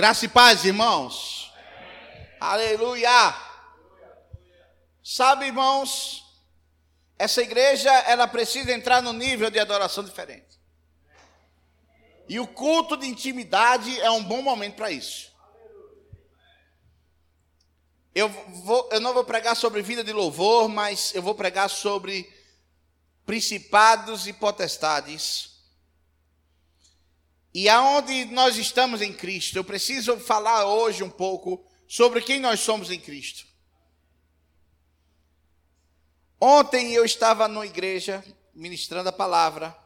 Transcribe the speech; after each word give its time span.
Graça 0.00 0.24
e 0.24 0.28
paz, 0.28 0.64
irmãos. 0.64 1.52
Aleluia. 2.40 3.36
Sabe, 5.04 5.44
irmãos, 5.44 6.24
essa 7.18 7.42
igreja 7.42 7.90
ela 8.06 8.26
precisa 8.26 8.72
entrar 8.72 9.02
no 9.02 9.12
nível 9.12 9.50
de 9.50 9.58
adoração 9.58 10.02
diferente. 10.02 10.58
E 12.26 12.40
o 12.40 12.46
culto 12.46 12.96
de 12.96 13.06
intimidade 13.06 14.00
é 14.00 14.10
um 14.10 14.24
bom 14.24 14.40
momento 14.40 14.76
para 14.76 14.90
isso. 14.90 15.30
Eu, 18.14 18.30
vou, 18.30 18.88
eu 18.90 19.00
não 19.02 19.12
vou 19.12 19.24
pregar 19.24 19.54
sobre 19.54 19.82
vida 19.82 20.02
de 20.02 20.14
louvor, 20.14 20.66
mas 20.66 21.14
eu 21.14 21.20
vou 21.20 21.34
pregar 21.34 21.68
sobre 21.68 22.26
principados 23.26 24.26
e 24.26 24.32
potestades 24.32 25.49
e 27.52 27.68
aonde 27.68 28.26
nós 28.26 28.56
estamos 28.56 29.02
em 29.02 29.12
Cristo, 29.12 29.56
eu 29.56 29.64
preciso 29.64 30.18
falar 30.20 30.66
hoje 30.66 31.02
um 31.02 31.10
pouco 31.10 31.66
sobre 31.88 32.20
quem 32.22 32.38
nós 32.38 32.60
somos 32.60 32.90
em 32.90 33.00
Cristo. 33.00 33.44
Ontem 36.40 36.92
eu 36.92 37.04
estava 37.04 37.48
na 37.48 37.66
igreja 37.66 38.24
ministrando 38.54 39.08
a 39.08 39.12
palavra. 39.12 39.76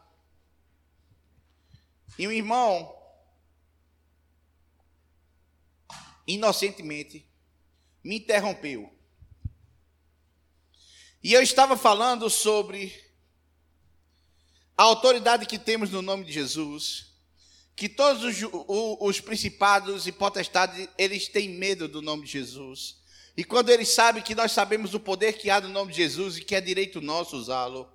E 2.19 2.27
um 2.27 2.31
irmão, 2.31 2.95
inocentemente, 6.27 7.27
me 8.03 8.17
interrompeu. 8.17 8.93
E 11.21 11.33
eu 11.33 11.41
estava 11.41 11.75
falando 11.75 12.29
sobre 12.29 12.93
a 14.77 14.83
autoridade 14.83 15.47
que 15.47 15.57
temos 15.57 15.89
no 15.89 16.03
nome 16.03 16.23
de 16.23 16.31
Jesus 16.31 17.14
que 17.75 17.89
todos 17.89 18.23
os, 18.23 18.49
os, 18.99 19.19
principados 19.19 20.07
e 20.07 20.11
potestades, 20.11 20.87
eles 20.97 21.27
têm 21.27 21.49
medo 21.49 21.87
do 21.87 22.01
nome 22.01 22.23
de 22.23 22.31
Jesus. 22.31 23.03
E 23.35 23.43
quando 23.43 23.69
eles 23.69 23.89
sabem 23.89 24.23
que 24.23 24.33
nós 24.33 24.53
sabemos 24.53 24.93
o 24.93 24.99
poder 24.99 25.33
que 25.33 25.49
há 25.49 25.59
no 25.59 25.67
nome 25.67 25.91
de 25.91 25.97
Jesus 25.97 26.37
e 26.37 26.41
que 26.41 26.55
é 26.55 26.61
direito 26.61 27.01
nosso 27.01 27.35
usá-lo, 27.35 27.91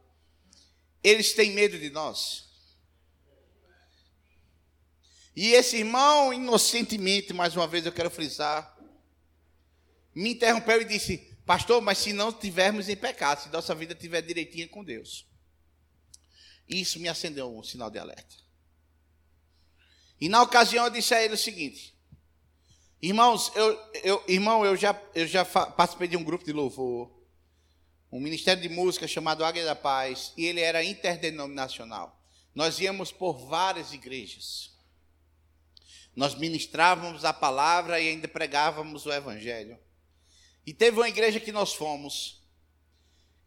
eles 1.02 1.32
têm 1.32 1.52
medo 1.52 1.78
de 1.78 1.88
nós. 1.88 2.50
E 5.34 5.52
esse 5.52 5.78
irmão, 5.78 6.34
inocentemente, 6.34 7.32
mais 7.32 7.56
uma 7.56 7.66
vez 7.66 7.86
eu 7.86 7.92
quero 7.92 8.10
frisar, 8.10 8.76
me 10.14 10.32
interrompeu 10.32 10.82
e 10.82 10.84
disse: 10.84 11.16
Pastor, 11.46 11.80
mas 11.80 11.96
se 11.96 12.12
não 12.12 12.30
tivermos 12.30 12.90
em 12.90 12.96
pecado, 12.96 13.44
se 13.44 13.48
nossa 13.48 13.74
vida 13.74 13.94
estiver 13.94 14.20
direitinha 14.20 14.68
com 14.68 14.84
Deus. 14.84 15.26
Isso 16.68 17.00
me 17.00 17.08
acendeu 17.08 17.56
um 17.56 17.62
sinal 17.62 17.90
de 17.90 17.98
alerta. 17.98 18.49
E 20.20 20.28
na 20.28 20.42
ocasião 20.42 20.84
eu 20.84 20.90
disse 20.90 21.14
a 21.14 21.22
ele 21.22 21.34
o 21.34 21.38
seguinte: 21.38 21.94
Irmãos, 23.02 23.50
eu, 23.54 23.80
eu, 24.04 24.24
irmão, 24.28 24.64
eu 24.64 24.76
já, 24.76 25.00
eu 25.14 25.26
já 25.26 25.44
participei 25.44 26.06
de 26.06 26.18
um 26.18 26.22
grupo 26.22 26.44
de 26.44 26.52
louvor, 26.52 27.10
um 28.12 28.20
ministério 28.20 28.62
de 28.62 28.68
música 28.68 29.08
chamado 29.08 29.42
Águia 29.42 29.64
da 29.64 29.74
Paz, 29.74 30.34
e 30.36 30.44
ele 30.44 30.60
era 30.60 30.84
interdenominacional. 30.84 32.20
Nós 32.54 32.78
íamos 32.78 33.10
por 33.10 33.38
várias 33.46 33.94
igrejas. 33.94 34.76
Nós 36.14 36.34
ministrávamos 36.34 37.24
a 37.24 37.32
palavra 37.32 37.98
e 38.00 38.08
ainda 38.08 38.28
pregávamos 38.28 39.06
o 39.06 39.12
evangelho. 39.12 39.78
E 40.66 40.74
teve 40.74 40.98
uma 40.98 41.08
igreja 41.08 41.40
que 41.40 41.52
nós 41.52 41.72
fomos, 41.72 42.42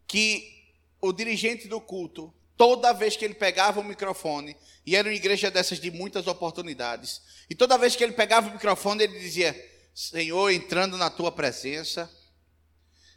que 0.07 0.73
o 0.99 1.13
dirigente 1.13 1.67
do 1.67 1.79
culto 1.79 2.33
Toda 2.55 2.93
vez 2.93 3.17
que 3.17 3.25
ele 3.25 3.33
pegava 3.33 3.79
o 3.79 3.83
microfone, 3.83 4.55
e 4.85 4.95
era 4.95 5.07
uma 5.07 5.15
igreja 5.15 5.49
dessas 5.49 5.79
de 5.79 5.89
muitas 5.89 6.27
oportunidades, 6.27 7.21
e 7.49 7.55
toda 7.55 7.77
vez 7.77 7.95
que 7.95 8.03
ele 8.03 8.13
pegava 8.13 8.49
o 8.49 8.51
microfone, 8.51 9.03
ele 9.03 9.19
dizia: 9.19 9.55
Senhor, 9.93 10.49
entrando 10.51 10.97
na 10.97 11.09
tua 11.09 11.31
presença. 11.31 12.09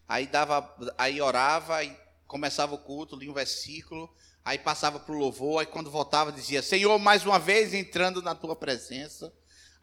Aí 0.09 0.27
dava, 0.27 0.73
aí 0.97 1.21
orava, 1.21 1.83
e 1.83 1.97
começava 2.27 2.75
o 2.75 2.79
culto, 2.79 3.17
lia 3.17 3.31
um 3.31 3.35
versículo, 3.35 4.09
aí 4.45 4.57
passava 4.57 5.01
para 5.01 5.13
o 5.13 5.19
louvor, 5.19 5.61
aí 5.61 5.67
quando 5.67 5.91
voltava 5.91 6.31
dizia: 6.33 6.63
Senhor, 6.63 6.99
mais 6.99 7.25
uma 7.27 7.39
vez 7.39 7.75
entrando 7.75 8.23
na 8.23 8.35
tua 8.35 8.55
presença. 8.55 9.33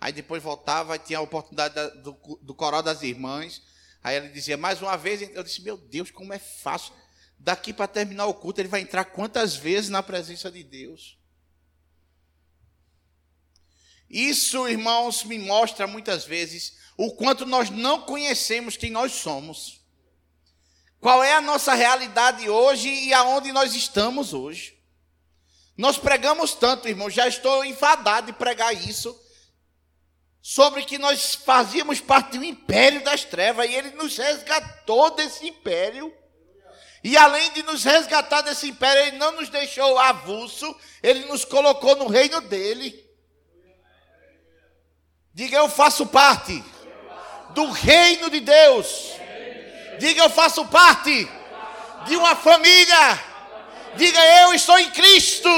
Aí 0.03 0.11
depois 0.11 0.43
voltava 0.43 0.97
e 0.97 0.99
tinha 0.99 1.19
a 1.19 1.21
oportunidade 1.21 1.75
do, 2.01 2.11
do 2.41 2.53
coral 2.53 2.83
das 2.83 3.03
irmãs. 3.03 3.61
Aí 4.03 4.17
ele 4.17 4.27
dizia, 4.27 4.57
mais 4.57 4.81
uma 4.81 4.97
vez, 4.97 5.21
eu 5.21 5.41
disse, 5.41 5.61
meu 5.61 5.77
Deus, 5.77 6.11
como 6.11 6.33
é 6.33 6.39
fácil 6.39 6.93
daqui 7.43 7.73
para 7.73 7.87
terminar 7.87 8.25
o 8.25 8.33
culto, 8.33 8.61
ele 8.61 8.69
vai 8.69 8.79
entrar 8.79 9.03
quantas 9.03 9.55
vezes 9.55 9.89
na 9.89 10.01
presença 10.01 10.49
de 10.49 10.63
Deus? 10.63 11.17
Isso, 14.09 14.67
irmãos, 14.67 15.23
me 15.25 15.37
mostra 15.37 15.85
muitas 15.85 16.23
vezes 16.23 16.77
o 16.95 17.11
quanto 17.11 17.45
nós 17.45 17.69
não 17.69 18.01
conhecemos 18.01 18.77
quem 18.77 18.89
nós 18.89 19.11
somos. 19.11 19.81
Qual 21.01 21.21
é 21.21 21.33
a 21.33 21.41
nossa 21.41 21.73
realidade 21.73 22.47
hoje 22.47 22.87
e 22.87 23.13
aonde 23.13 23.51
nós 23.51 23.75
estamos 23.75 24.33
hoje. 24.33 24.81
Nós 25.75 25.97
pregamos 25.97 26.53
tanto, 26.53 26.87
irmão, 26.87 27.09
já 27.09 27.27
estou 27.27 27.65
enfadado 27.65 28.27
de 28.27 28.33
pregar 28.33 28.73
isso, 28.73 29.19
sobre 30.41 30.85
que 30.85 30.97
nós 30.97 31.35
fazíamos 31.35 31.99
parte 31.99 32.37
do 32.37 32.45
império 32.45 33.03
das 33.03 33.25
trevas 33.25 33.69
e 33.69 33.73
ele 33.73 33.91
nos 33.91 34.15
resgatou 34.15 35.13
desse 35.15 35.45
império. 35.45 36.13
E 37.03 37.17
além 37.17 37.51
de 37.51 37.63
nos 37.63 37.83
resgatar 37.83 38.41
desse 38.41 38.69
império, 38.69 39.01
ele 39.01 39.17
não 39.17 39.33
nos 39.33 39.49
deixou 39.49 39.99
avulso, 39.99 40.73
ele 41.01 41.25
nos 41.25 41.43
colocou 41.43 41.97
no 41.97 42.07
reino 42.07 42.39
dele. 42.39 43.03
Diga, 45.33 45.57
eu 45.57 45.67
faço 45.67 46.05
parte 46.05 46.63
do 47.49 47.69
reino 47.71 48.29
de 48.29 48.39
Deus. 48.39 49.13
Diga, 49.99 50.23
eu 50.23 50.29
faço 50.29 50.65
parte 50.65 51.27
de 52.05 52.15
uma 52.15 52.35
família. 52.35 53.19
Diga, 53.95 54.19
eu 54.43 54.53
estou 54.53 54.79
em 54.79 54.89
Cristo. 54.91 55.49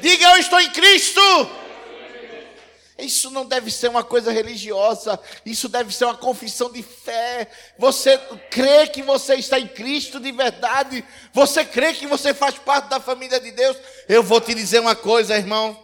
Diga, 0.00 0.26
eu 0.32 0.38
estou 0.38 0.60
em 0.60 0.70
Cristo. 0.70 1.20
Isso 3.04 3.30
não 3.30 3.44
deve 3.44 3.70
ser 3.70 3.88
uma 3.88 4.02
coisa 4.02 4.32
religiosa, 4.32 5.20
isso 5.44 5.68
deve 5.68 5.94
ser 5.94 6.06
uma 6.06 6.16
confissão 6.16 6.72
de 6.72 6.82
fé. 6.82 7.50
Você 7.78 8.16
crê 8.50 8.86
que 8.86 9.02
você 9.02 9.34
está 9.34 9.58
em 9.58 9.68
Cristo 9.68 10.18
de 10.18 10.32
verdade? 10.32 11.04
Você 11.32 11.64
crê 11.64 11.92
que 11.92 12.06
você 12.06 12.32
faz 12.32 12.58
parte 12.58 12.88
da 12.88 12.98
família 12.98 13.38
de 13.38 13.52
Deus? 13.52 13.76
Eu 14.08 14.22
vou 14.22 14.40
te 14.40 14.54
dizer 14.54 14.80
uma 14.80 14.96
coisa, 14.96 15.36
irmão. 15.36 15.78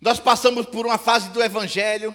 Nós 0.00 0.18
passamos 0.18 0.66
por 0.66 0.86
uma 0.86 0.98
fase 0.98 1.28
do 1.30 1.42
Evangelho 1.42 2.14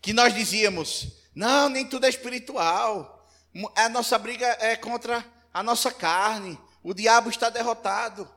que 0.00 0.12
nós 0.12 0.34
dizíamos: 0.34 1.08
não, 1.34 1.68
nem 1.68 1.86
tudo 1.86 2.06
é 2.06 2.08
espiritual. 2.08 3.28
A 3.76 3.88
nossa 3.88 4.18
briga 4.18 4.46
é 4.60 4.76
contra 4.76 5.24
a 5.52 5.62
nossa 5.62 5.90
carne. 5.92 6.58
O 6.82 6.94
diabo 6.94 7.28
está 7.28 7.50
derrotado. 7.50 8.28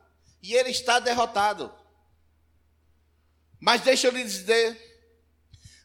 E 0.41 0.53
ele 0.53 0.70
está 0.70 1.00
derrotado. 1.00 1.74
Mas 3.63 3.79
deixa 3.79 4.07
eu 4.07 4.12
lhe 4.12 4.22
dizer, 4.22 4.78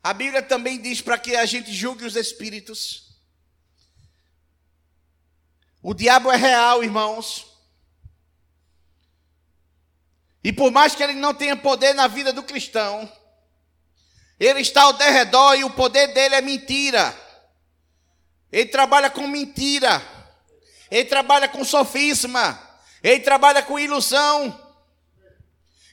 a 0.02 0.12
Bíblia 0.12 0.42
também 0.42 0.82
diz 0.82 1.00
para 1.00 1.16
que 1.16 1.36
a 1.36 1.46
gente 1.46 1.72
julgue 1.72 2.04
os 2.04 2.16
espíritos. 2.16 3.16
O 5.80 5.94
diabo 5.94 6.28
é 6.28 6.36
real, 6.36 6.82
irmãos. 6.82 7.46
E 10.42 10.52
por 10.52 10.72
mais 10.72 10.96
que 10.96 11.04
ele 11.04 11.12
não 11.12 11.32
tenha 11.32 11.56
poder 11.56 11.94
na 11.94 12.08
vida 12.08 12.32
do 12.32 12.42
cristão, 12.42 13.08
ele 14.40 14.60
está 14.60 14.82
ao 14.82 14.94
derredor 14.94 15.54
e 15.54 15.62
o 15.62 15.70
poder 15.70 16.08
dele 16.08 16.34
é 16.34 16.40
mentira. 16.40 17.16
Ele 18.50 18.70
trabalha 18.70 19.08
com 19.08 19.28
mentira. 19.28 20.02
Ele 20.90 21.04
trabalha 21.04 21.48
com 21.48 21.64
sofisma. 21.64 22.60
Ele 23.04 23.20
trabalha 23.20 23.62
com 23.62 23.78
ilusão. 23.78 24.68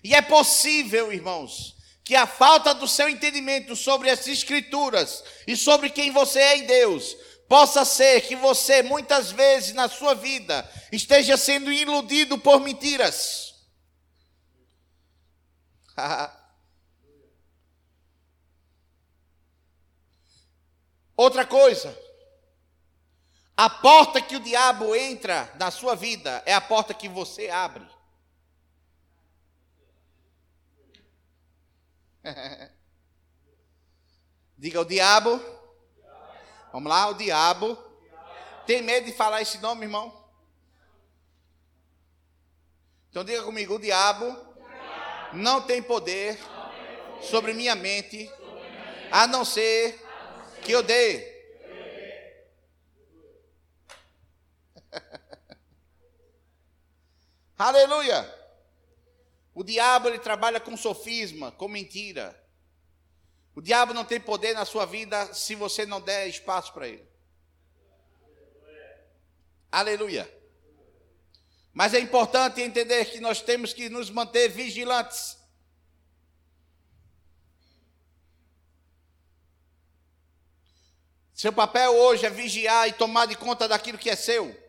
E 0.04 0.16
é 0.16 0.22
possível, 0.24 1.14
irmãos, 1.14 1.75
que 2.06 2.16
a 2.16 2.26
falta 2.28 2.74
do 2.76 2.88
seu 2.88 3.10
entendimento 3.10 3.76
sobre 3.76 4.12
as 4.12 4.26
Escrituras 4.28 5.24
e 5.48 5.58
sobre 5.58 5.90
quem 5.90 6.12
você 6.12 6.40
é 6.40 6.58
em 6.58 6.68
Deus 6.68 7.18
possa 7.50 7.84
ser 7.84 8.22
que 8.22 8.36
você, 8.36 8.84
muitas 8.84 9.32
vezes 9.32 9.74
na 9.74 9.90
sua 9.90 10.14
vida, 10.14 10.72
esteja 10.92 11.36
sendo 11.36 11.72
iludido 11.72 12.38
por 12.38 12.60
mentiras. 12.62 13.56
Outra 21.18 21.44
coisa, 21.46 21.98
a 23.58 23.68
porta 23.70 24.22
que 24.22 24.36
o 24.36 24.40
diabo 24.40 24.96
entra 24.96 25.52
na 25.58 25.72
sua 25.72 25.96
vida 25.96 26.44
é 26.46 26.54
a 26.54 26.62
porta 26.62 26.94
que 26.94 27.10
você 27.10 27.50
abre. 27.50 27.95
Diga 34.58 34.82
o 34.82 34.86
diabo. 34.86 35.40
Vamos 36.72 36.90
lá, 36.90 37.08
o 37.08 37.14
diabo. 37.14 37.78
Tem 38.66 38.82
medo 38.82 39.06
de 39.06 39.14
falar 39.14 39.42
esse 39.42 39.60
nome, 39.60 39.86
irmão? 39.86 40.26
Então 43.10 43.24
diga 43.24 43.44
comigo, 43.44 43.76
o 43.76 43.80
diabo 43.80 44.36
não 45.32 45.62
tem 45.62 45.82
poder 45.82 46.38
sobre 47.22 47.54
minha 47.54 47.74
mente, 47.74 48.30
a 49.10 49.26
não 49.26 49.46
ser 49.46 50.06
que 50.62 50.74
eu 50.74 50.84
dê. 50.84 51.34
Aleluia! 57.58 58.45
O 59.56 59.64
diabo 59.64 60.10
ele 60.10 60.20
trabalha 60.20 60.60
com 60.60 60.76
sofisma, 60.76 61.50
com 61.54 61.70
mentira. 61.70 62.38
O 63.56 63.62
diabo 63.62 63.94
não 63.94 64.04
tem 64.04 64.20
poder 64.20 64.54
na 64.54 64.66
sua 64.66 64.86
vida 64.86 65.34
se 65.34 65.56
você 65.56 65.86
não 65.86 66.02
der 66.02 66.28
espaço 66.28 66.74
para 66.74 66.90
ele. 66.90 67.08
Aleluia. 69.72 70.30
Mas 71.74 71.94
é 71.94 72.00
importante 72.00 72.62
entender 72.62 73.06
que 73.06 73.22
nós 73.22 73.42
temos 73.42 73.72
que 73.72 73.88
nos 73.88 74.10
manter 74.10 74.50
vigilantes. 74.50 75.38
Seu 81.34 81.54
papel 81.54 81.94
hoje 81.96 82.26
é 82.26 82.30
vigiar 82.30 82.90
e 82.90 82.94
tomar 82.94 83.26
de 83.26 83.38
conta 83.38 83.70
daquilo 83.70 83.98
que 83.98 84.10
é 84.10 84.18
seu. 84.18 84.65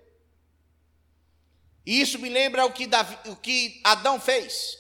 E 1.87 2.01
isso 2.01 2.19
me 2.19 2.29
lembra 2.29 2.67
o 2.67 2.73
que, 2.73 2.85
Davi, 2.85 3.17
o 3.31 3.37
que 3.37 3.81
Adão 3.85 4.21
fez. 4.21 4.77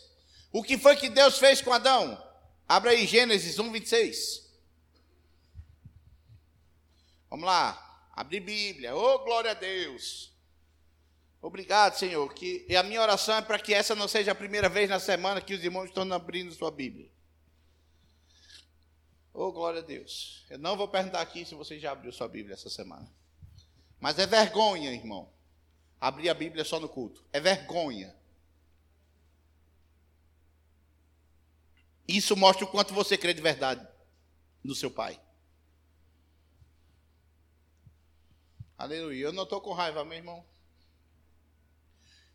O 0.53 0.62
que 0.62 0.76
foi 0.76 0.97
que 0.97 1.08
Deus 1.08 1.38
fez 1.38 1.62
com 1.62 1.73
Adão? 1.73 2.20
Abra 2.69 2.91
aí 2.91 3.06
Gênesis 3.06 3.61
1, 3.61 3.70
26. 3.70 4.50
Vamos 7.31 7.47
lá. 7.47 8.08
Abre 8.12 8.41
Bíblia. 8.41 8.97
Oh, 8.97 9.20
glória 9.20 9.53
a 9.53 9.55
Deus. 9.55 10.32
Obrigado, 11.41 11.97
Senhor. 11.97 12.32
Que, 12.35 12.67
e 12.69 12.76
a 12.76 12.82
minha 12.82 13.00
oração 13.00 13.37
é 13.37 13.43
para 13.43 13.59
que 13.59 13.73
essa 13.73 13.94
não 13.94 14.09
seja 14.09 14.32
a 14.32 14.35
primeira 14.35 14.69
vez 14.69 14.91
na 14.91 14.99
semana 14.99 15.41
que 15.41 15.55
os 15.55 15.62
irmãos 15.62 15.85
estão 15.85 16.11
abrindo 16.12 16.52
sua 16.52 16.73
Bíblia. 16.73 17.09
Oh, 19.32 19.52
glória 19.52 19.81
a 19.81 19.85
Deus. 19.85 20.44
Eu 20.50 20.59
não 20.59 20.76
vou 20.76 20.88
perguntar 20.88 21.20
aqui 21.20 21.44
se 21.44 21.55
você 21.55 21.79
já 21.79 21.93
abriu 21.93 22.11
sua 22.11 22.26
Bíblia 22.26 22.55
essa 22.55 22.70
semana. 22.70 23.09
Mas 24.00 24.19
é 24.19 24.26
vergonha, 24.26 24.91
irmão. 24.91 25.36
Abrir 26.00 26.28
a 26.28 26.34
Bíblia 26.34 26.64
só 26.64 26.78
no 26.78 26.88
culto. 26.88 27.25
É 27.32 27.40
vergonha. 27.40 28.14
Isso 32.06 32.37
mostra 32.37 32.64
o 32.64 32.69
quanto 32.69 32.94
você 32.94 33.19
crê 33.19 33.34
de 33.34 33.43
verdade 33.43 33.87
no 34.62 34.75
seu 34.75 34.90
pai. 34.90 35.20
Aleluia. 38.78 39.25
Eu 39.25 39.32
não 39.32 39.44
estou 39.44 39.60
com 39.60 39.72
raiva, 39.72 40.04
meu 40.04 40.19
irmão. 40.19 40.44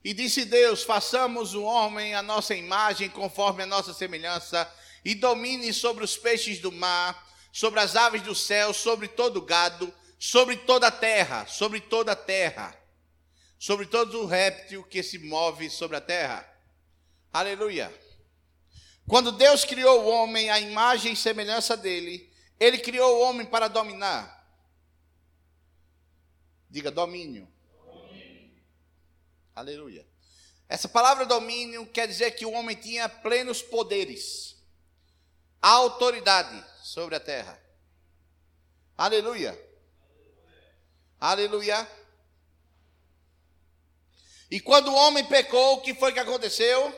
E 0.03 0.13
disse 0.13 0.45
Deus: 0.45 0.83
façamos 0.83 1.53
o 1.53 1.63
homem 1.63 2.15
a 2.15 2.23
nossa 2.23 2.55
imagem, 2.55 3.09
conforme 3.09 3.63
a 3.63 3.67
nossa 3.67 3.93
semelhança, 3.93 4.69
e 5.05 5.13
domine 5.13 5.71
sobre 5.71 6.03
os 6.03 6.17
peixes 6.17 6.59
do 6.59 6.71
mar, 6.71 7.29
sobre 7.51 7.79
as 7.79 7.95
aves 7.95 8.23
do 8.23 8.33
céu, 8.33 8.73
sobre 8.73 9.07
todo 9.07 9.37
o 9.37 9.45
gado, 9.45 9.93
sobre 10.19 10.57
toda 10.57 10.87
a 10.87 10.91
terra, 10.91 11.45
sobre 11.45 11.79
toda 11.79 12.13
a 12.13 12.15
terra, 12.15 12.75
sobre 13.61 13.85
todo 13.85 14.23
o 14.23 14.25
réptil 14.25 14.83
que 14.83 15.03
se 15.03 15.19
move 15.19 15.69
sobre 15.69 15.95
a 15.95 16.01
terra. 16.01 16.51
Aleluia. 17.31 17.93
Quando 19.07 19.31
Deus 19.31 19.63
criou 19.63 20.01
o 20.01 20.07
homem 20.07 20.49
à 20.49 20.59
imagem 20.59 21.13
e 21.13 21.15
semelhança 21.15 21.77
dele, 21.77 22.33
ele 22.59 22.79
criou 22.79 23.19
o 23.19 23.21
homem 23.21 23.45
para 23.45 23.67
dominar. 23.67 24.51
Diga 26.71 26.89
domínio. 26.89 27.47
domínio. 27.85 28.63
Aleluia. 29.53 30.07
Essa 30.67 30.89
palavra 30.89 31.23
domínio 31.23 31.85
quer 31.85 32.07
dizer 32.07 32.31
que 32.31 32.47
o 32.47 32.53
homem 32.53 32.75
tinha 32.75 33.07
plenos 33.07 33.61
poderes, 33.61 34.57
autoridade 35.61 36.65
sobre 36.81 37.13
a 37.13 37.19
terra. 37.19 37.61
Aleluia. 38.97 39.55
Aleluia. 41.19 42.00
E 44.51 44.59
quando 44.59 44.89
o 44.89 44.95
homem 44.95 45.23
pecou, 45.23 45.75
o 45.75 45.81
que 45.81 45.95
foi 45.95 46.11
que 46.11 46.19
aconteceu? 46.19 46.93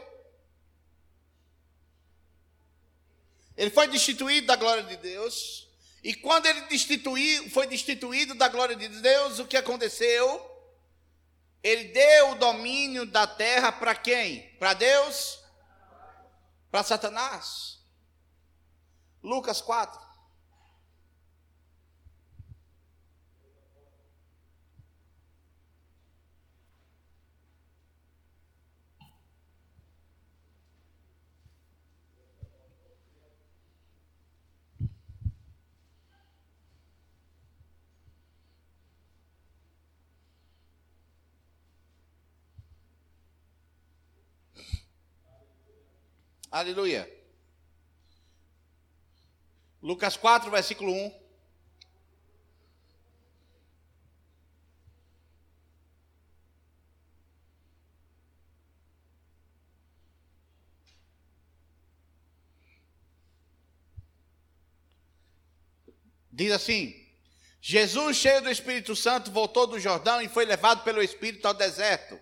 Ele 3.55 3.69
foi 3.69 3.87
destituído 3.87 4.47
da 4.47 4.55
glória 4.55 4.81
de 4.81 4.97
Deus. 4.97 5.69
E 6.03 6.15
quando 6.15 6.47
ele 6.47 7.49
foi 7.51 7.67
destituído 7.67 8.33
da 8.33 8.47
glória 8.47 8.75
de 8.75 8.89
Deus, 8.89 9.37
o 9.37 9.45
que 9.45 9.55
aconteceu? 9.55 10.51
Ele 11.61 11.85
deu 11.85 12.31
o 12.31 12.35
domínio 12.35 13.05
da 13.05 13.27
terra 13.27 13.71
para 13.71 13.93
quem? 13.93 14.49
Para 14.57 14.73
Deus? 14.73 15.39
Para 16.71 16.83
Satanás. 16.83 17.79
Lucas 19.21 19.61
4. 19.61 20.01
Aleluia. 46.53 47.11
Lucas 49.81 50.15
4, 50.15 50.51
versículo 50.51 50.93
1. 50.93 51.11
Diz 66.31 66.51
assim: 66.51 66.93
Jesus, 67.59 68.17
cheio 68.17 68.43
do 68.43 68.51
Espírito 68.51 68.95
Santo, 68.95 69.31
voltou 69.31 69.65
do 69.65 69.79
Jordão 69.79 70.21
e 70.21 70.29
foi 70.29 70.45
levado 70.45 70.83
pelo 70.83 71.01
Espírito 71.01 71.47
ao 71.47 71.55
deserto. 71.55 72.19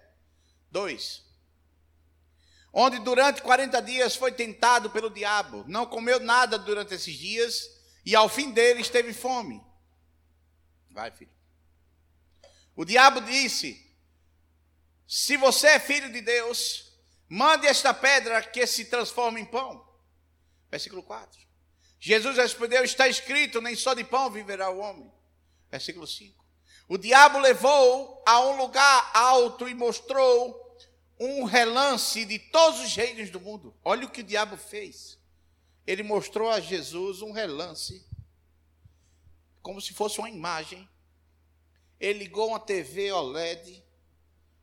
2 0.71 1.30
onde 2.73 2.99
durante 2.99 3.41
40 3.41 3.81
dias 3.81 4.15
foi 4.15 4.31
tentado 4.31 4.89
pelo 4.89 5.09
diabo, 5.09 5.65
não 5.67 5.85
comeu 5.85 6.19
nada 6.19 6.57
durante 6.57 6.93
esses 6.93 7.15
dias 7.15 7.69
e 8.05 8.15
ao 8.15 8.29
fim 8.29 8.51
deles 8.51 8.89
teve 8.89 9.13
fome. 9.13 9.61
Vai, 10.89 11.11
filho. 11.11 11.31
O 12.75 12.85
diabo 12.85 13.21
disse: 13.21 13.79
Se 15.07 15.37
você 15.37 15.67
é 15.67 15.79
filho 15.79 16.11
de 16.11 16.21
Deus, 16.21 16.91
mande 17.27 17.67
esta 17.67 17.93
pedra 17.93 18.41
que 18.41 18.65
se 18.65 18.85
transforme 18.85 19.41
em 19.41 19.45
pão. 19.45 19.85
Versículo 20.69 21.03
4. 21.03 21.39
Jesus 21.99 22.37
respondeu: 22.37 22.83
Está 22.83 23.07
escrito, 23.07 23.61
nem 23.61 23.75
só 23.75 23.93
de 23.93 24.03
pão 24.03 24.29
viverá 24.29 24.69
o 24.69 24.79
homem. 24.79 25.11
Versículo 25.69 26.07
5. 26.07 26.43
O 26.87 26.97
diabo 26.97 27.39
levou 27.39 28.21
a 28.25 28.41
um 28.41 28.57
lugar 28.57 29.11
alto 29.13 29.69
e 29.69 29.73
mostrou 29.73 30.60
um 31.23 31.43
relance 31.43 32.25
de 32.25 32.39
todos 32.39 32.79
os 32.79 32.95
reinos 32.95 33.29
do 33.29 33.39
mundo. 33.39 33.75
Olha 33.83 34.07
o 34.07 34.09
que 34.09 34.21
o 34.21 34.23
diabo 34.23 34.57
fez. 34.57 35.19
Ele 35.85 36.01
mostrou 36.01 36.49
a 36.49 36.59
Jesus 36.59 37.21
um 37.21 37.31
relance, 37.31 38.03
como 39.61 39.79
se 39.79 39.93
fosse 39.93 40.17
uma 40.17 40.31
imagem. 40.31 40.89
Ele 41.99 42.19
ligou 42.19 42.47
uma 42.47 42.59
TV 42.59 43.11
OLED, 43.11 43.83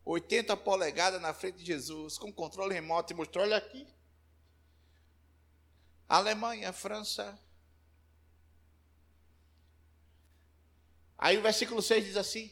80 0.05 0.57
polegadas 0.57 1.23
na 1.23 1.33
frente 1.33 1.59
de 1.59 1.65
Jesus, 1.65 2.19
com 2.19 2.33
controle 2.33 2.75
remoto, 2.75 3.12
e 3.12 3.17
mostrou: 3.17 3.45
olha 3.45 3.57
aqui. 3.57 3.87
Alemanha, 6.09 6.73
França. 6.73 7.38
Aí 11.17 11.38
o 11.38 11.43
versículo 11.43 11.81
6 11.81 12.05
diz 12.05 12.17
assim: 12.17 12.50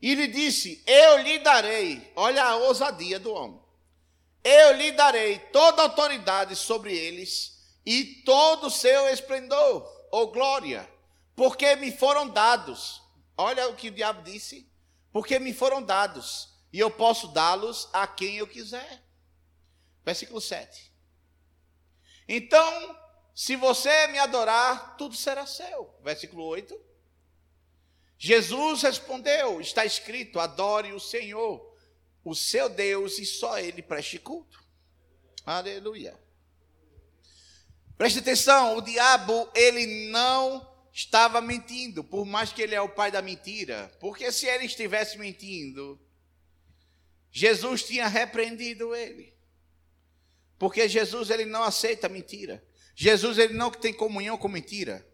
e 0.00 0.14
lhe 0.14 0.26
disse: 0.26 0.82
Eu 0.86 1.18
lhe 1.18 1.38
darei, 1.38 2.12
olha 2.16 2.44
a 2.44 2.56
ousadia 2.56 3.18
do 3.18 3.32
homem. 3.32 3.60
Eu 4.42 4.72
lhe 4.72 4.92
darei 4.92 5.38
toda 5.38 5.82
autoridade 5.82 6.56
sobre 6.56 6.96
eles 6.96 7.74
e 7.84 8.04
todo 8.24 8.68
o 8.68 8.70
seu 8.70 9.08
esplendor 9.08 9.86
ou 10.10 10.32
glória, 10.32 10.88
porque 11.36 11.76
me 11.76 11.92
foram 11.92 12.28
dados. 12.28 13.02
Olha 13.36 13.68
o 13.68 13.76
que 13.76 13.88
o 13.88 13.92
diabo 13.92 14.22
disse: 14.22 14.70
porque 15.12 15.38
me 15.38 15.52
foram 15.52 15.82
dados, 15.82 16.48
e 16.72 16.78
eu 16.78 16.90
posso 16.90 17.28
dá-los 17.28 17.88
a 17.92 18.06
quem 18.06 18.36
eu 18.36 18.46
quiser. 18.46 19.02
Versículo 20.04 20.40
7. 20.40 20.90
Então, 22.28 22.96
se 23.34 23.56
você 23.56 24.06
me 24.08 24.18
adorar, 24.18 24.96
tudo 24.96 25.16
será 25.16 25.46
seu. 25.46 25.94
Versículo 26.02 26.44
8. 26.44 26.89
Jesus 28.22 28.82
respondeu: 28.82 29.62
está 29.62 29.86
escrito, 29.86 30.38
adore 30.38 30.92
o 30.92 31.00
Senhor, 31.00 31.74
o 32.22 32.34
seu 32.34 32.68
Deus, 32.68 33.18
e 33.18 33.24
só 33.24 33.58
Ele 33.58 33.80
preste 33.80 34.18
culto. 34.18 34.62
Aleluia. 35.46 36.20
Preste 37.96 38.18
atenção, 38.18 38.76
o 38.76 38.82
diabo, 38.82 39.50
ele 39.54 40.10
não 40.10 40.70
estava 40.92 41.40
mentindo, 41.40 42.04
por 42.04 42.26
mais 42.26 42.52
que 42.52 42.60
ele 42.60 42.74
é 42.74 42.80
o 42.80 42.88
pai 42.88 43.10
da 43.10 43.22
mentira. 43.22 43.90
Porque 43.98 44.30
se 44.30 44.46
ele 44.46 44.66
estivesse 44.66 45.18
mentindo, 45.18 45.98
Jesus 47.30 47.82
tinha 47.84 48.06
repreendido 48.06 48.94
ele. 48.94 49.34
Porque 50.58 50.88
Jesus 50.88 51.30
ele 51.30 51.46
não 51.46 51.62
aceita 51.62 52.08
mentira. 52.08 52.62
Jesus 52.94 53.38
ele 53.38 53.54
não 53.54 53.70
tem 53.70 53.94
comunhão 53.94 54.36
com 54.36 54.48
mentira. 54.48 55.06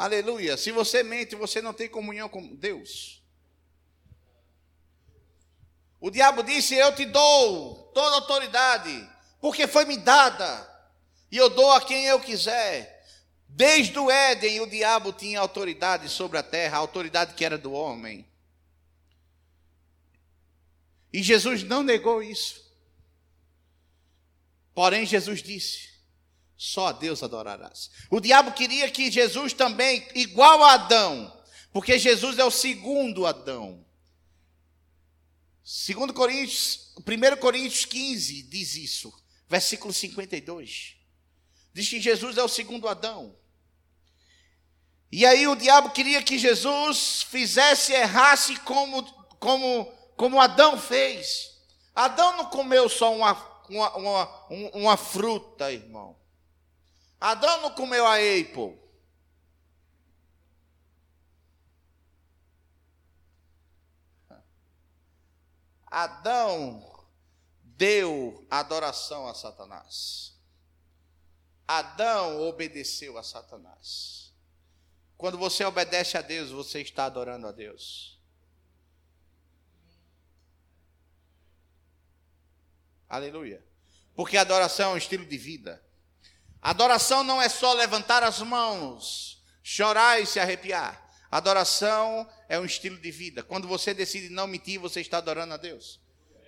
Aleluia. 0.00 0.56
Se 0.56 0.72
você 0.72 1.02
mente, 1.02 1.36
você 1.36 1.60
não 1.60 1.74
tem 1.74 1.86
comunhão 1.86 2.26
com 2.26 2.54
Deus. 2.56 3.22
O 6.00 6.10
diabo 6.10 6.42
disse: 6.42 6.74
Eu 6.74 6.94
te 6.94 7.04
dou 7.04 7.74
toda 7.92 8.16
autoridade, 8.16 9.06
porque 9.42 9.66
foi 9.66 9.84
me 9.84 9.98
dada, 9.98 10.66
e 11.30 11.36
eu 11.36 11.50
dou 11.50 11.70
a 11.72 11.82
quem 11.82 12.06
eu 12.06 12.18
quiser. 12.18 13.04
Desde 13.46 13.98
o 13.98 14.10
Éden, 14.10 14.60
o 14.60 14.66
diabo 14.66 15.12
tinha 15.12 15.38
autoridade 15.38 16.08
sobre 16.08 16.38
a 16.38 16.42
terra, 16.42 16.78
a 16.78 16.80
autoridade 16.80 17.34
que 17.34 17.44
era 17.44 17.58
do 17.58 17.70
homem. 17.70 18.26
E 21.12 21.22
Jesus 21.22 21.62
não 21.62 21.82
negou 21.82 22.22
isso. 22.22 22.74
Porém, 24.74 25.04
Jesus 25.04 25.42
disse: 25.42 25.89
só 26.62 26.88
a 26.88 26.92
Deus 26.92 27.22
adorarás. 27.22 27.90
O 28.10 28.20
diabo 28.20 28.52
queria 28.52 28.90
que 28.90 29.10
Jesus 29.10 29.54
também, 29.54 30.06
igual 30.14 30.62
a 30.62 30.74
Adão, 30.74 31.42
porque 31.72 31.98
Jesus 31.98 32.38
é 32.38 32.44
o 32.44 32.50
segundo 32.50 33.24
Adão. 33.24 33.82
Segundo 35.64 36.12
Coríntios, 36.12 36.92
1 36.98 37.40
Coríntios 37.40 37.86
15 37.86 38.42
diz 38.42 38.74
isso, 38.74 39.10
versículo 39.48 39.90
52. 39.90 40.96
Diz 41.72 41.88
que 41.88 41.98
Jesus 41.98 42.36
é 42.36 42.42
o 42.42 42.48
segundo 42.48 42.88
Adão. 42.88 43.34
E 45.10 45.24
aí 45.24 45.48
o 45.48 45.56
diabo 45.56 45.92
queria 45.92 46.22
que 46.22 46.38
Jesus 46.38 47.22
fizesse 47.22 47.94
errasse 47.94 48.60
como, 48.60 49.02
como, 49.38 49.86
como 50.14 50.38
Adão 50.38 50.78
fez. 50.78 51.58
Adão 51.94 52.36
não 52.36 52.50
comeu 52.50 52.86
só 52.86 53.16
uma, 53.16 53.32
uma, 53.66 53.96
uma, 53.96 54.46
uma 54.74 54.96
fruta, 54.98 55.72
irmão. 55.72 56.19
Adão 57.20 57.60
não 57.60 57.74
comeu 57.74 58.06
a 58.06 58.14
Apple. 58.14 58.80
Adão 65.86 67.06
deu 67.62 68.46
adoração 68.48 69.26
a 69.26 69.34
Satanás. 69.34 70.38
Adão 71.66 72.40
obedeceu 72.40 73.18
a 73.18 73.22
Satanás. 73.22 74.32
Quando 75.16 75.36
você 75.36 75.64
obedece 75.64 76.16
a 76.16 76.22
Deus, 76.22 76.50
você 76.50 76.80
está 76.80 77.04
adorando 77.04 77.46
a 77.46 77.52
Deus. 77.52 78.18
Aleluia. 83.08 83.64
Porque 84.14 84.36
adoração 84.36 84.92
é 84.92 84.94
um 84.94 84.96
estilo 84.96 85.26
de 85.26 85.36
vida. 85.36 85.84
Adoração 86.62 87.24
não 87.24 87.40
é 87.40 87.48
só 87.48 87.72
levantar 87.72 88.22
as 88.22 88.40
mãos, 88.40 89.42
chorar 89.62 90.20
e 90.20 90.26
se 90.26 90.38
arrepiar. 90.38 91.10
Adoração 91.30 92.28
é 92.48 92.58
um 92.58 92.64
estilo 92.64 92.98
de 92.98 93.10
vida. 93.10 93.42
Quando 93.42 93.68
você 93.68 93.94
decide 93.94 94.28
não 94.28 94.46
mentir, 94.46 94.78
você 94.78 95.00
está 95.00 95.18
adorando 95.18 95.54
a 95.54 95.56
Deus. 95.56 96.00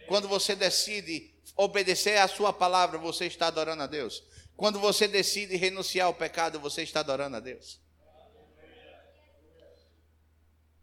Quando 0.09 0.29
você 0.29 0.55
decide 0.55 1.33
obedecer 1.57 2.19
à 2.19 2.29
sua 2.29 2.53
palavra, 2.53 2.99
você 2.99 3.27
está 3.27 3.47
adorando 3.47 3.85
a 3.85 3.87
Deus. 3.87 4.23
Quando 4.57 4.79
você 4.79 5.09
decide 5.09 5.57
renunciar 5.57 6.07
ao 6.07 6.15
pecado, 6.15 6.61
você 6.61 6.83
está 6.83 7.01
adorando 7.01 7.37
a 7.37 7.41
Deus. 7.41 7.81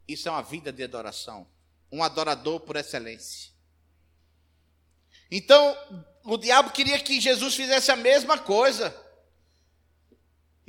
Isso 0.08 0.28
é 0.28 0.32
uma 0.32 0.42
vida 0.42 0.72
de 0.72 0.84
adoração. 0.84 1.48
Um 1.92 2.02
adorador 2.04 2.62
por 2.62 2.76
excelência. 2.76 3.52
Então, 5.30 5.78
o 6.24 6.38
diabo 6.38 6.72
queria 6.72 7.00
que 7.00 7.22
Jesus 7.22 7.54
fizesse 7.54 7.92
a 7.92 7.96
mesma 7.96 8.38
coisa. 8.38 8.96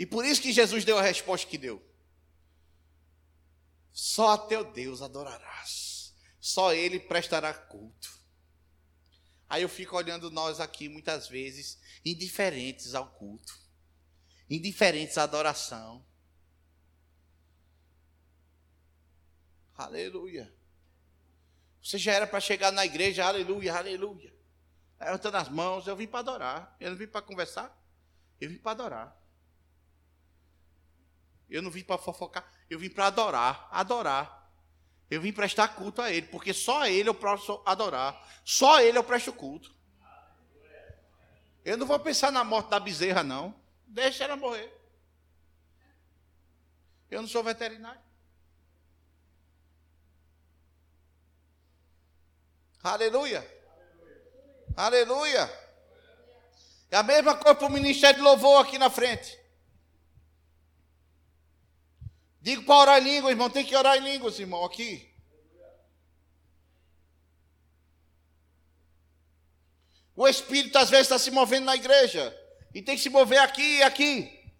E 0.01 0.07
por 0.07 0.25
isso 0.25 0.41
que 0.41 0.51
Jesus 0.51 0.83
deu 0.83 0.97
a 0.97 1.03
resposta 1.03 1.47
que 1.47 1.59
deu. 1.59 1.79
Só 3.93 4.31
a 4.31 4.39
teu 4.39 4.65
Deus 4.65 5.03
adorarás. 5.03 6.17
Só 6.41 6.73
Ele 6.73 6.99
prestará 6.99 7.53
culto. 7.53 8.19
Aí 9.47 9.61
eu 9.61 9.69
fico 9.69 9.95
olhando 9.95 10.31
nós 10.31 10.59
aqui 10.59 10.89
muitas 10.89 11.29
vezes 11.29 11.79
indiferentes 12.03 12.95
ao 12.95 13.11
culto, 13.11 13.53
indiferentes 14.49 15.19
à 15.19 15.25
adoração. 15.25 16.03
Aleluia. 19.77 20.51
Você 21.83 21.99
já 21.99 22.15
era 22.15 22.27
para 22.27 22.41
chegar 22.41 22.73
na 22.73 22.87
igreja, 22.87 23.27
aleluia, 23.27 23.77
aleluia. 23.77 24.35
Levantando 24.99 25.37
as 25.37 25.51
mãos, 25.51 25.87
eu 25.87 25.95
vim 25.95 26.07
para 26.07 26.21
adorar. 26.21 26.75
Eu 26.81 26.91
não 26.93 26.97
vim 26.97 27.07
para 27.07 27.21
conversar, 27.21 27.79
eu 28.41 28.49
vim 28.49 28.57
para 28.57 28.71
adorar. 28.71 29.20
Eu 31.51 31.61
não 31.61 31.71
vim 31.71 31.83
para 31.83 31.99
fofocar, 31.99 32.49
eu 32.71 32.79
vim 32.79 32.89
para 32.89 33.07
adorar, 33.07 33.69
adorar. 33.73 34.41
Eu 35.11 35.21
vim 35.21 35.33
prestar 35.33 35.67
culto 35.69 36.01
a 36.01 36.13
Ele, 36.13 36.29
porque 36.29 36.55
só 36.55 36.83
a 36.83 36.89
Ele 36.89 37.09
eu 37.09 37.15
posso 37.15 37.61
adorar. 37.67 38.17
Só 38.45 38.77
a 38.77 38.85
Ele 38.85 38.97
eu 38.97 39.03
presto 39.03 39.33
culto. 39.33 39.75
Eu 41.65 41.77
não 41.77 41.85
vou 41.85 41.99
pensar 41.99 42.31
na 42.31 42.45
morte 42.45 42.71
da 42.71 42.79
bezerra, 42.79 43.25
não. 43.25 43.55
Deixa 43.89 44.23
ela 44.23 44.37
morrer. 44.37 44.73
Eu 47.11 47.21
não 47.21 47.29
sou 47.29 47.43
veterinário. 47.43 48.01
Aleluia. 52.81 53.45
Aleluia. 54.77 55.51
É 56.89 56.97
a 56.97 57.03
mesma 57.03 57.37
coisa 57.37 57.57
para 57.57 57.67
o 57.67 57.71
ministério 57.71 58.19
de 58.19 58.23
louvor 58.23 58.65
aqui 58.65 58.79
na 58.79 58.89
frente. 58.89 59.40
Digo 62.41 62.63
para 62.65 62.77
orar 62.77 63.01
em 63.01 63.05
língua, 63.05 63.31
irmão, 63.31 63.51
tem 63.51 63.65
que 63.65 63.77
orar 63.77 63.97
em 63.97 64.01
línguas, 64.01 64.39
irmão, 64.39 64.65
aqui. 64.65 65.11
O 70.17 70.29
Espírito 70.29 70.77
às 70.77 70.91
vezes 70.91 71.07
está 71.07 71.19
se 71.19 71.31
movendo 71.31 71.65
na 71.65 71.75
igreja. 71.75 72.37
E 72.75 72.83
tem 72.83 72.97
que 72.97 73.03
se 73.03 73.11
mover 73.11 73.41
aqui 73.41 73.79
e 73.79 73.83
aqui. 73.83 74.53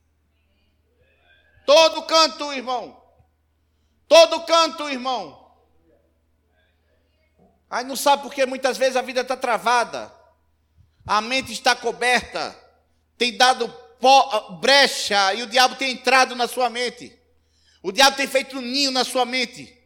Todo 1.67 2.03
canto, 2.03 2.53
irmão. 2.53 3.01
Todo 4.09 4.45
canto, 4.45 4.89
irmão. 4.89 5.55
Aí 7.69 7.85
não 7.85 7.95
sabe 7.95 8.23
porque 8.23 8.45
muitas 8.47 8.77
vezes 8.77 8.97
a 8.97 9.03
vida 9.03 9.21
está 9.21 9.37
travada. 9.37 10.13
A 11.07 11.21
mente 11.21 11.53
está 11.53 11.77
coberta. 11.77 12.59
Tem 13.17 13.37
dado 13.37 13.73
brecha 14.61 15.35
e 15.35 15.43
o 15.43 15.47
diabo 15.47 15.77
tem 15.77 15.93
entrado 15.93 16.35
na 16.35 16.49
sua 16.49 16.71
mente. 16.71 17.20
O 17.83 17.91
diabo 17.91 18.17
tem 18.17 18.27
feito 18.27 18.59
um 18.59 18.61
ninho 18.61 18.91
na 18.91 19.05
sua 19.05 19.25
mente. 19.25 19.77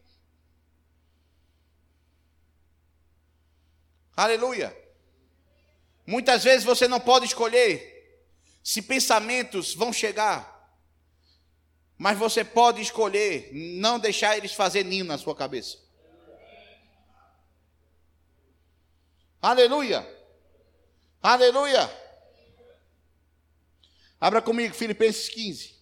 Aleluia. 4.15 4.75
Muitas 6.05 6.43
vezes 6.43 6.63
você 6.63 6.87
não 6.87 6.99
pode 6.99 7.25
escolher 7.25 7.93
se 8.63 8.81
pensamentos 8.81 9.73
vão 9.73 9.91
chegar, 9.91 10.55
mas 11.97 12.17
você 12.17 12.43
pode 12.43 12.81
escolher 12.81 13.49
não 13.53 13.99
deixar 13.99 14.37
eles 14.37 14.53
fazer 14.53 14.83
ninho 14.83 15.05
na 15.05 15.17
sua 15.17 15.35
cabeça. 15.35 15.77
Aleluia. 19.41 20.05
Aleluia. 21.21 21.89
Abra 24.19 24.41
comigo 24.41 24.73
Filipenses 24.73 25.29
15. 25.29 25.74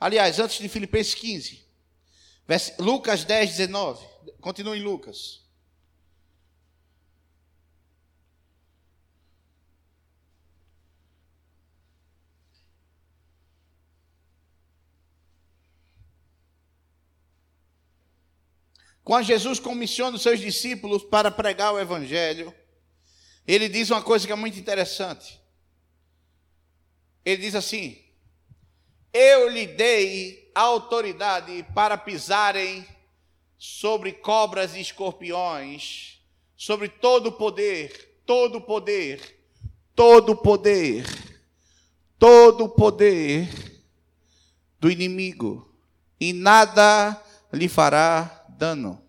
Aliás, 0.00 0.38
antes 0.38 0.58
de 0.58 0.68
Filipenses 0.68 1.14
15, 1.14 1.66
Lucas 2.78 3.24
10, 3.24 3.50
19. 3.56 4.06
Continue 4.40 4.78
em 4.78 4.82
Lucas. 4.82 5.46
Quando 19.02 19.24
Jesus 19.24 19.58
comissiona 19.58 20.16
os 20.16 20.22
seus 20.22 20.38
discípulos 20.38 21.02
para 21.02 21.30
pregar 21.30 21.72
o 21.72 21.80
Evangelho, 21.80 22.54
ele 23.46 23.66
diz 23.66 23.88
uma 23.90 24.02
coisa 24.02 24.26
que 24.26 24.32
é 24.32 24.36
muito 24.36 24.58
interessante. 24.58 25.40
Ele 27.24 27.40
diz 27.40 27.54
assim: 27.54 28.07
eu 29.12 29.48
lhe 29.48 29.66
dei 29.66 30.50
autoridade 30.54 31.64
para 31.74 31.96
pisarem 31.96 32.86
sobre 33.56 34.12
cobras 34.12 34.74
e 34.74 34.80
escorpiões, 34.80 36.20
sobre 36.56 36.88
todo 36.88 37.32
poder, 37.32 38.20
todo 38.24 38.60
poder, 38.60 39.40
todo 39.94 40.36
poder, 40.36 41.06
todo 42.18 42.68
poder 42.68 43.48
do 44.78 44.90
inimigo, 44.90 45.74
e 46.20 46.32
nada 46.32 47.20
lhe 47.52 47.68
fará 47.68 48.44
dano. 48.48 49.02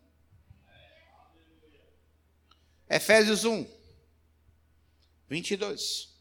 Efésios 2.89 3.45
1, 3.45 3.67
22. 5.27 6.18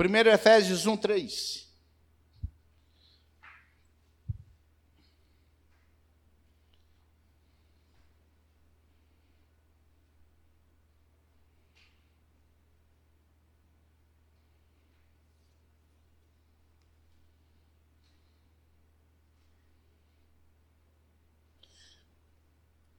Primeiro 0.00 0.30
Efésios 0.30 0.86
1, 0.86 0.96
3. 0.96 1.68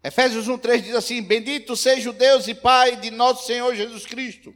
Efésios 0.03 0.48
1,3 0.48 0.81
diz 0.84 0.93
assim: 0.93 1.24
Bendito 1.24 1.75
seja 1.75 2.12
o 2.12 2.13
Deus 2.13 2.48
e 2.48 2.53
Pai 2.53 2.96
de 2.98 3.10
nosso 3.10 3.48
Senhor 3.48 3.74
Jesus 3.74 4.05
Cristo, 4.05 4.55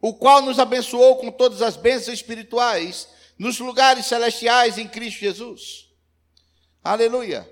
o 0.00 0.14
qual 0.14 0.42
nos 0.42 0.58
abençoou 0.58 1.16
com 1.16 1.30
todas 1.30 1.62
as 1.62 1.76
bênçãos 1.76 2.18
espirituais 2.18 3.08
nos 3.38 3.58
lugares 3.58 4.06
celestiais 4.06 4.78
em 4.78 4.86
Cristo 4.86 5.20
Jesus. 5.20 5.88
Aleluia. 6.82 7.48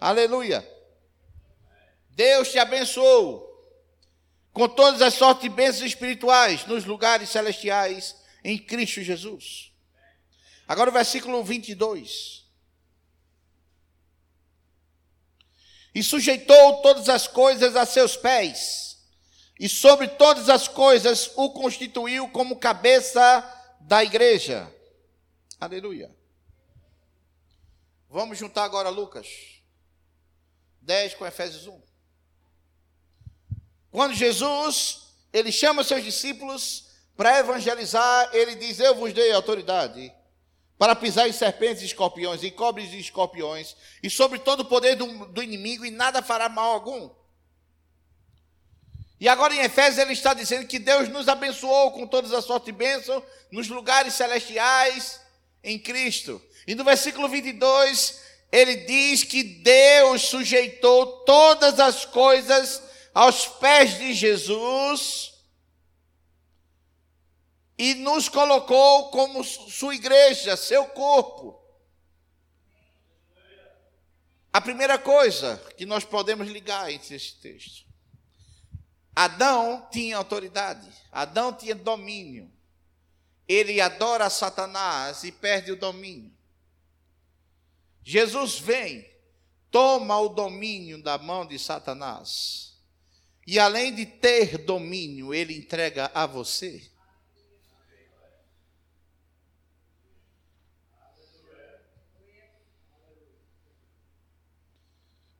Aleluia. 0.00 0.66
Deus 2.10 2.50
te 2.50 2.58
abençoou 2.58 3.46
com 4.52 4.68
todas 4.68 5.00
as 5.02 5.14
sortes 5.14 5.42
de 5.42 5.48
bênçãos 5.48 5.86
espirituais 5.86 6.66
nos 6.66 6.84
lugares 6.84 7.28
celestiais 7.28 8.16
em 8.42 8.58
Cristo 8.58 9.02
Jesus. 9.02 9.70
Agora 10.66 10.90
o 10.90 10.92
versículo 10.92 11.42
22. 11.44 12.40
e 15.94 16.02
sujeitou 16.02 16.80
todas 16.82 17.08
as 17.08 17.26
coisas 17.26 17.76
a 17.76 17.84
seus 17.84 18.16
pés, 18.16 18.89
e 19.60 19.68
sobre 19.68 20.08
todas 20.08 20.48
as 20.48 20.66
coisas 20.66 21.30
o 21.36 21.50
constituiu 21.50 22.26
como 22.30 22.56
cabeça 22.56 23.44
da 23.78 24.02
igreja. 24.02 24.74
Aleluia. 25.60 26.10
Vamos 28.08 28.38
juntar 28.38 28.64
agora 28.64 28.88
Lucas 28.88 29.28
10 30.80 31.14
com 31.14 31.26
Efésios 31.26 31.66
1. 31.66 31.78
Quando 33.90 34.14
Jesus, 34.14 35.12
ele 35.30 35.52
chama 35.52 35.84
seus 35.84 36.02
discípulos 36.02 36.86
para 37.14 37.38
evangelizar, 37.38 38.30
ele 38.32 38.54
diz: 38.54 38.80
Eu 38.80 38.94
vos 38.94 39.12
dei 39.12 39.30
autoridade 39.30 40.10
para 40.78 40.96
pisar 40.96 41.28
em 41.28 41.32
serpentes 41.32 41.82
e 41.82 41.86
escorpiões, 41.86 42.42
em 42.42 42.50
cobres 42.50 42.94
e 42.94 42.98
escorpiões, 42.98 43.76
e 44.02 44.08
sobre 44.08 44.38
todo 44.38 44.60
o 44.60 44.64
poder 44.64 44.94
do, 44.94 45.26
do, 45.26 45.42
inimigo, 45.42 45.84
e 45.84 45.90
nada 45.90 46.22
fará 46.22 46.48
mal 46.48 46.72
algum. 46.72 47.10
E 49.20 49.28
agora 49.28 49.54
em 49.54 49.60
Efésios 49.60 49.98
ele 49.98 50.14
está 50.14 50.32
dizendo 50.32 50.66
que 50.66 50.78
Deus 50.78 51.08
nos 51.10 51.28
abençoou 51.28 51.92
com 51.92 52.06
todas 52.06 52.32
as 52.32 52.46
sortes 52.46 52.66
de 52.66 52.72
bênção 52.72 53.22
nos 53.50 53.68
lugares 53.68 54.14
celestiais 54.14 55.20
em 55.62 55.78
Cristo. 55.78 56.42
E 56.66 56.74
no 56.74 56.82
versículo 56.82 57.28
22, 57.28 58.18
ele 58.50 58.76
diz 58.76 59.22
que 59.22 59.42
Deus 59.42 60.22
sujeitou 60.22 61.24
todas 61.24 61.78
as 61.78 62.06
coisas 62.06 62.82
aos 63.12 63.46
pés 63.46 63.98
de 63.98 64.14
Jesus 64.14 65.34
e 67.76 67.94
nos 67.96 68.26
colocou 68.26 69.10
como 69.10 69.44
sua 69.44 69.94
igreja, 69.94 70.56
seu 70.56 70.86
corpo. 70.86 71.60
A 74.50 74.62
primeira 74.62 74.98
coisa 74.98 75.62
que 75.76 75.84
nós 75.84 76.04
podemos 76.04 76.48
ligar 76.48 76.90
entre 76.90 77.14
esse 77.14 77.34
texto. 77.34 77.89
Adão 79.20 79.86
tinha 79.90 80.16
autoridade, 80.16 80.90
Adão 81.12 81.52
tinha 81.52 81.74
domínio. 81.74 82.50
Ele 83.46 83.78
adora 83.78 84.30
Satanás 84.30 85.24
e 85.24 85.30
perde 85.30 85.70
o 85.70 85.76
domínio. 85.76 86.32
Jesus 88.02 88.58
vem, 88.58 89.06
toma 89.70 90.18
o 90.18 90.30
domínio 90.30 91.02
da 91.02 91.18
mão 91.18 91.44
de 91.44 91.58
Satanás. 91.58 92.80
E 93.46 93.58
além 93.58 93.94
de 93.94 94.06
ter 94.06 94.56
domínio, 94.56 95.34
ele 95.34 95.54
entrega 95.54 96.10
a 96.14 96.24
você. 96.24 96.90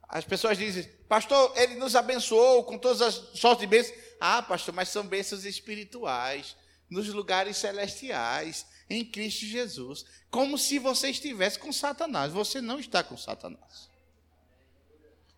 As 0.06 0.26
pessoas 0.26 0.58
dizem, 0.58 0.99
pastor, 1.10 1.52
ele 1.56 1.74
nos 1.74 1.96
abençoou 1.96 2.62
com 2.62 2.78
todas 2.78 3.02
as 3.02 3.14
sortes 3.34 3.62
de 3.62 3.66
bênçãos. 3.66 3.98
Ah, 4.20 4.40
pastor, 4.40 4.72
mas 4.72 4.90
são 4.90 5.04
bênçãos 5.04 5.44
espirituais, 5.44 6.56
nos 6.88 7.08
lugares 7.08 7.56
celestiais, 7.56 8.64
em 8.88 9.04
Cristo 9.04 9.44
Jesus. 9.44 10.04
Como 10.30 10.56
se 10.56 10.78
você 10.78 11.10
estivesse 11.10 11.58
com 11.58 11.72
Satanás. 11.72 12.32
Você 12.32 12.60
não 12.60 12.78
está 12.78 13.02
com 13.02 13.16
Satanás. 13.16 13.90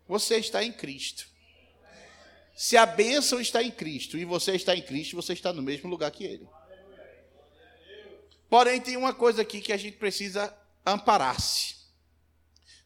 Você 0.06 0.36
está 0.36 0.62
em 0.62 0.70
Cristo. 0.70 1.26
Se 2.54 2.76
a 2.76 2.84
bênção 2.84 3.40
está 3.40 3.62
em 3.62 3.70
Cristo 3.70 4.18
e 4.18 4.26
você 4.26 4.52
está 4.52 4.76
em 4.76 4.82
Cristo, 4.82 5.16
você 5.16 5.32
está 5.32 5.54
no 5.54 5.62
mesmo 5.62 5.88
lugar 5.88 6.10
que 6.10 6.24
ele. 6.24 6.46
Porém, 8.50 8.78
tem 8.78 8.98
uma 8.98 9.14
coisa 9.14 9.40
aqui 9.40 9.62
que 9.62 9.72
a 9.72 9.78
gente 9.78 9.96
precisa 9.96 10.54
amparar-se. 10.84 11.76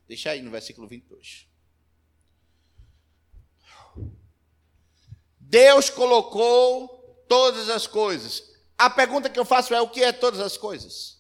Deixa 0.07 0.31
aí 0.31 0.41
no 0.41 0.53
versículo 0.53 0.87
22. 0.87 1.46
Deus 5.57 5.89
colocou 5.89 7.25
todas 7.27 7.71
as 7.71 7.87
coisas. 7.87 8.43
A 8.77 8.91
pergunta 8.91 9.31
que 9.31 9.41
eu 9.41 9.45
faço 9.45 9.73
é: 9.75 9.81
o 9.81 9.89
que 9.89 10.05
é 10.05 10.13
todas 10.13 10.39
as 10.39 10.59
coisas? 10.59 11.17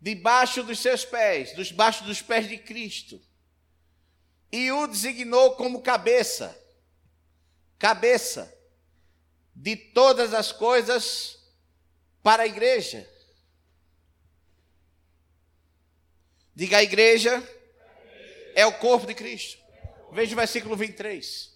Debaixo 0.00 0.62
dos 0.62 0.78
seus 0.78 1.04
pés, 1.04 1.52
debaixo 1.56 2.04
dos 2.04 2.22
pés 2.22 2.48
de 2.48 2.58
Cristo. 2.58 3.20
E 4.52 4.70
o 4.70 4.86
designou 4.86 5.56
como 5.56 5.82
cabeça. 5.82 6.56
Cabeça 7.76 8.56
de 9.52 9.74
todas 9.74 10.32
as 10.32 10.52
coisas 10.52 11.40
para 12.22 12.44
a 12.44 12.46
igreja. 12.46 13.04
Diga 16.54 16.76
a 16.76 16.84
igreja 16.84 17.42
é 18.54 18.64
o 18.64 18.78
corpo 18.78 19.08
de 19.08 19.14
Cristo. 19.14 19.59
Veja 20.12 20.32
o 20.32 20.36
versículo 20.36 20.76
23. 20.76 21.50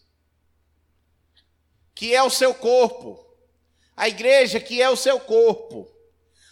Que 1.94 2.14
é 2.14 2.22
o 2.22 2.30
seu 2.30 2.54
corpo. 2.54 3.24
A 3.96 4.08
igreja 4.08 4.60
que 4.60 4.80
é 4.80 4.88
o 4.88 4.96
seu 4.96 5.20
corpo. 5.20 5.90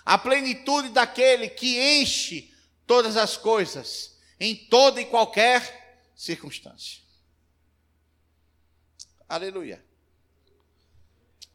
A 0.05 0.19
plenitude 0.19 0.89
daquele 0.89 1.49
que 1.49 2.01
enche 2.01 2.53
todas 2.87 3.17
as 3.17 3.37
coisas, 3.37 4.19
em 4.39 4.55
toda 4.55 5.01
e 5.01 5.07
qualquer 5.07 6.11
circunstância. 6.15 7.03
Aleluia. 9.29 9.83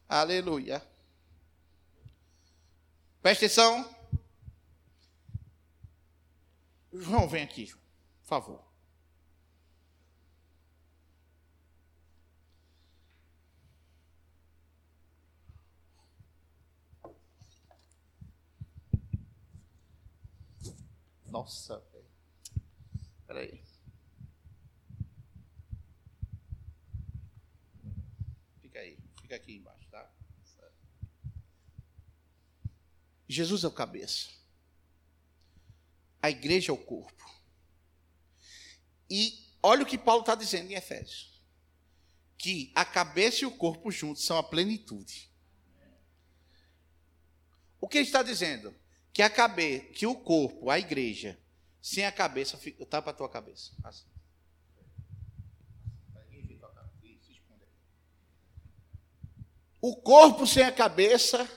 Aleluia. 0.07 0.81
Presta 3.21 3.45
atenção. 3.45 3.95
João, 6.93 7.27
vem 7.27 7.43
aqui, 7.43 7.67
por 7.67 8.27
favor. 8.27 8.66
Nossa, 21.29 21.79
velho. 21.91 22.05
Peraí. 23.25 23.63
Fica 28.61 28.79
aí. 28.79 28.97
Fica 29.21 29.35
aqui 29.35 29.55
embaixo, 29.55 29.87
tá? 29.89 30.09
Jesus 33.27 33.63
é 33.63 33.67
o 33.67 33.71
cabeça. 33.71 34.29
A 36.21 36.29
igreja 36.29 36.71
é 36.71 36.73
o 36.73 36.77
corpo. 36.77 37.25
E 39.09 39.45
olha 39.61 39.83
o 39.83 39.85
que 39.85 39.97
Paulo 39.97 40.21
está 40.21 40.33
dizendo 40.33 40.71
em 40.71 40.75
Efésios: 40.75 41.41
que 42.37 42.71
a 42.73 42.85
cabeça 42.85 43.43
e 43.43 43.45
o 43.45 43.51
corpo 43.51 43.91
juntos 43.91 44.23
são 44.23 44.37
a 44.37 44.43
plenitude. 44.43 45.29
O 47.79 47.87
que 47.87 47.97
ele 47.97 48.07
está 48.07 48.23
dizendo? 48.23 48.73
Que 49.13 49.21
a 49.21 49.29
cabeça, 49.29 49.85
que 49.93 50.05
o 50.05 50.15
corpo, 50.15 50.69
a 50.69 50.77
igreja, 50.77 51.39
sem 51.81 52.05
a 52.05 52.11
cabeça, 52.11 52.59
para 52.87 52.99
a 52.99 53.13
tua 53.13 53.29
cabeça. 53.29 53.71
Assim. 53.83 54.05
O 59.81 59.95
corpo 59.95 60.45
sem 60.45 60.63
a 60.63 60.71
cabeça 60.71 61.49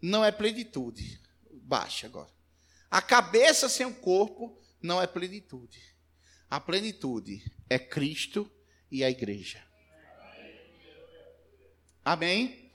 não 0.00 0.24
é 0.24 0.32
plenitude. 0.32 1.20
Baixa 1.50 2.06
agora. 2.06 2.30
A 2.90 3.02
cabeça 3.02 3.68
sem 3.68 3.86
o 3.86 3.94
corpo 3.94 4.58
não 4.82 5.00
é 5.00 5.06
plenitude. 5.06 5.80
A 6.50 6.58
plenitude 6.58 7.44
é 7.68 7.78
Cristo 7.78 8.50
e 8.90 9.04
a 9.04 9.10
igreja. 9.10 9.62
Amém? 12.04 12.72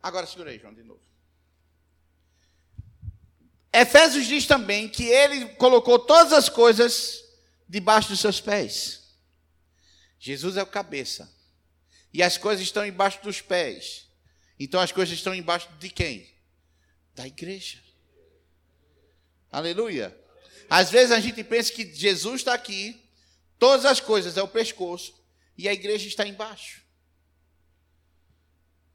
Agora 0.00 0.26
segura 0.26 0.50
aí, 0.50 0.58
João, 0.58 0.72
de 0.72 0.84
novo. 0.84 1.07
Efésios 3.72 4.26
diz 4.26 4.46
também 4.46 4.88
que 4.88 5.04
ele 5.04 5.46
colocou 5.54 5.98
todas 5.98 6.32
as 6.32 6.48
coisas 6.48 7.22
debaixo 7.68 8.08
dos 8.08 8.20
seus 8.20 8.40
pés. 8.40 9.02
Jesus 10.18 10.56
é 10.56 10.62
o 10.62 10.66
cabeça. 10.66 11.32
E 12.12 12.22
as 12.22 12.38
coisas 12.38 12.64
estão 12.64 12.84
embaixo 12.84 13.22
dos 13.22 13.40
pés. 13.40 14.08
Então 14.58 14.80
as 14.80 14.90
coisas 14.90 15.14
estão 15.14 15.34
embaixo 15.34 15.68
de 15.78 15.90
quem? 15.90 16.28
Da 17.14 17.26
igreja. 17.26 17.82
Aleluia. 19.50 20.18
Às 20.68 20.90
vezes 20.90 21.12
a 21.12 21.20
gente 21.20 21.42
pensa 21.44 21.72
que 21.72 21.94
Jesus 21.94 22.40
está 22.40 22.54
aqui, 22.54 23.00
todas 23.58 23.84
as 23.84 24.00
coisas 24.00 24.36
é 24.36 24.42
o 24.42 24.48
pescoço, 24.48 25.14
e 25.56 25.68
a 25.68 25.72
igreja 25.72 26.06
está 26.06 26.26
embaixo. 26.26 26.82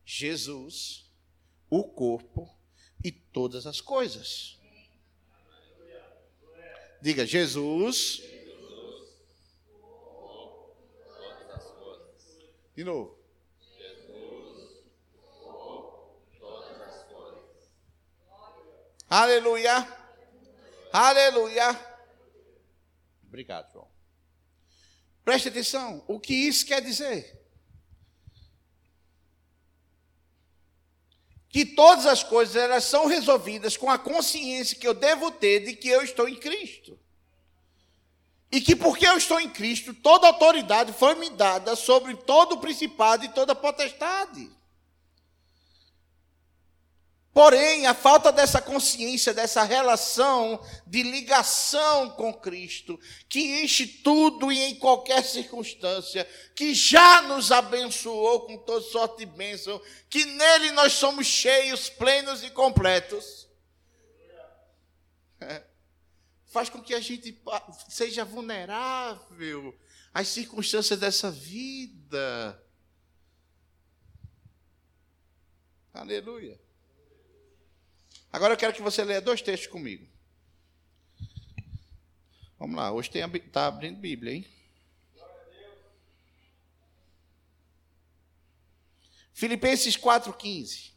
Jesus, 0.06 1.06
o 1.70 1.84
corpo 1.84 2.54
e 3.04 3.12
todas 3.12 3.66
as 3.66 3.82
coisas. 3.82 4.60
Diga, 7.04 7.26
Jesus. 7.26 8.24
De 12.74 12.82
novo. 12.86 13.20
Aleluia. 19.10 19.86
Aleluia. 20.94 21.78
Obrigado, 23.28 23.74
João. 23.74 23.92
Preste 25.26 25.50
atenção. 25.50 26.06
O 26.08 26.22
que 26.22 26.34
isso 26.34 26.66
quer 26.66 26.82
dizer? 26.82 27.43
Que 31.54 31.64
todas 31.64 32.08
as 32.08 32.24
coisas 32.24 32.56
elas 32.56 32.84
são 32.84 33.06
resolvidas 33.06 33.78
com 33.78 33.90
a 33.90 34.00
consciência 34.00 34.76
que 34.76 34.88
eu 34.88 34.94
devo 34.94 35.32
ter 35.32 35.62
de 35.62 35.74
que 35.76 35.88
eu 35.88 36.02
estou 36.02 36.28
em 36.28 36.36
Cristo. 36.36 37.00
E 38.52 38.60
que 38.60 38.76
porque 38.76 39.08
eu 39.08 39.16
estou 39.18 39.40
em 39.40 39.50
Cristo, 39.50 39.94
toda 39.94 40.28
autoridade 40.28 40.92
foi 40.94 41.14
me 41.14 41.30
dada 41.30 41.76
sobre 41.76 42.16
todo 42.16 42.54
o 42.54 42.58
principado 42.58 43.24
e 43.24 43.30
toda 43.30 43.54
potestade. 43.54 44.50
Porém, 47.34 47.88
a 47.88 47.96
falta 47.96 48.32
dessa 48.32 48.62
consciência, 48.62 49.34
dessa 49.34 49.64
relação 49.64 50.64
de 50.86 51.02
ligação 51.02 52.12
com 52.12 52.32
Cristo, 52.32 53.00
que 53.28 53.64
enche 53.64 53.88
tudo 53.88 54.52
e 54.52 54.62
em 54.62 54.76
qualquer 54.76 55.24
circunstância, 55.24 56.26
que 56.56 56.76
já 56.76 57.24
nos 57.24 57.52
abençoou 57.52 58.42
com 58.42 58.60
toda 58.60 58.86
sorte 58.86 59.18
de 59.18 59.26
bênção, 59.26 59.82
que 60.12 60.24
nele 60.26 60.72
nós 60.74 60.94
somos 60.94 61.26
cheios, 61.26 61.90
plenos 61.90 62.44
e 62.44 62.52
completos, 62.52 63.50
é, 65.42 65.64
faz 66.46 66.70
com 66.70 66.84
que 66.84 66.94
a 66.94 67.00
gente 67.00 67.36
seja 67.90 68.24
vulnerável 68.24 69.76
às 70.14 70.28
circunstâncias 70.28 71.00
dessa 71.00 71.32
vida. 71.32 72.64
Aleluia. 75.92 76.62
Agora 78.34 78.54
eu 78.54 78.58
quero 78.58 78.74
que 78.74 78.82
você 78.82 79.04
leia 79.04 79.22
dois 79.22 79.44
textos 79.44 79.72
comigo. 79.72 80.08
Vamos 82.58 82.76
lá, 82.76 82.92
hoje 82.92 83.12
está 83.16 83.68
abrindo 83.68 84.00
Bíblia, 84.00 84.34
hein? 84.34 84.48
Filipenses 89.34 89.96
4,15. 89.96 90.93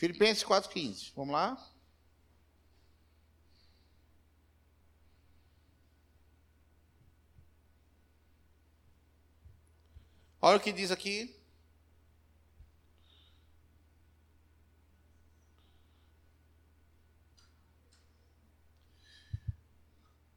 Filipenses 0.00 0.42
4,15. 0.42 1.12
Vamos 1.14 1.34
lá? 1.34 1.70
Olha 10.40 10.56
o 10.56 10.60
que 10.60 10.72
diz 10.72 10.90
aqui. 10.90 11.38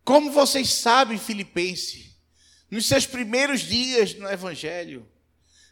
Como 0.04 0.30
vocês 0.30 0.74
sabem, 0.74 1.18
Filipense, 1.18 2.18
nos 2.70 2.86
seus 2.86 3.08
primeiros 3.08 3.62
dias 3.62 4.14
no 4.16 4.30
Evangelho, 4.30 5.10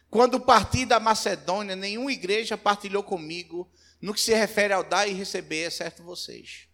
quando 0.10 0.39
parti 0.39 0.86
da 0.86 0.97
Macedônia, 0.97 1.75
nenhuma 1.75 2.13
igreja 2.13 2.58
partilhou 2.58 3.04
comigo 3.04 3.69
no 4.02 4.14
que 4.14 4.20
se 4.20 4.34
refere 4.34 4.74
ao 4.74 4.84
dar 4.84 5.08
e 5.08 5.14
receber, 5.14 5.68
exceto 5.68 6.02
vocês. 6.02 6.68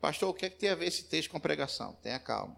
Pastor, 0.00 0.28
o 0.28 0.34
que, 0.34 0.46
é 0.46 0.50
que 0.50 0.58
tem 0.58 0.68
a 0.68 0.74
ver 0.74 0.86
esse 0.86 1.04
texto 1.04 1.30
com 1.30 1.40
pregação? 1.40 1.94
Tenha 2.02 2.18
calma. 2.18 2.56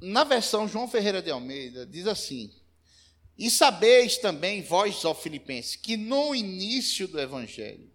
Na 0.00 0.22
versão 0.24 0.68
João 0.68 0.88
Ferreira 0.88 1.20
de 1.20 1.30
Almeida, 1.30 1.84
diz 1.84 2.06
assim: 2.06 2.54
E 3.36 3.50
sabeis 3.50 4.16
também, 4.16 4.62
vós, 4.62 5.04
ó 5.04 5.12
Filipenses, 5.12 5.74
que 5.74 5.96
no 5.96 6.34
início 6.34 7.08
do 7.08 7.20
Evangelho, 7.20 7.90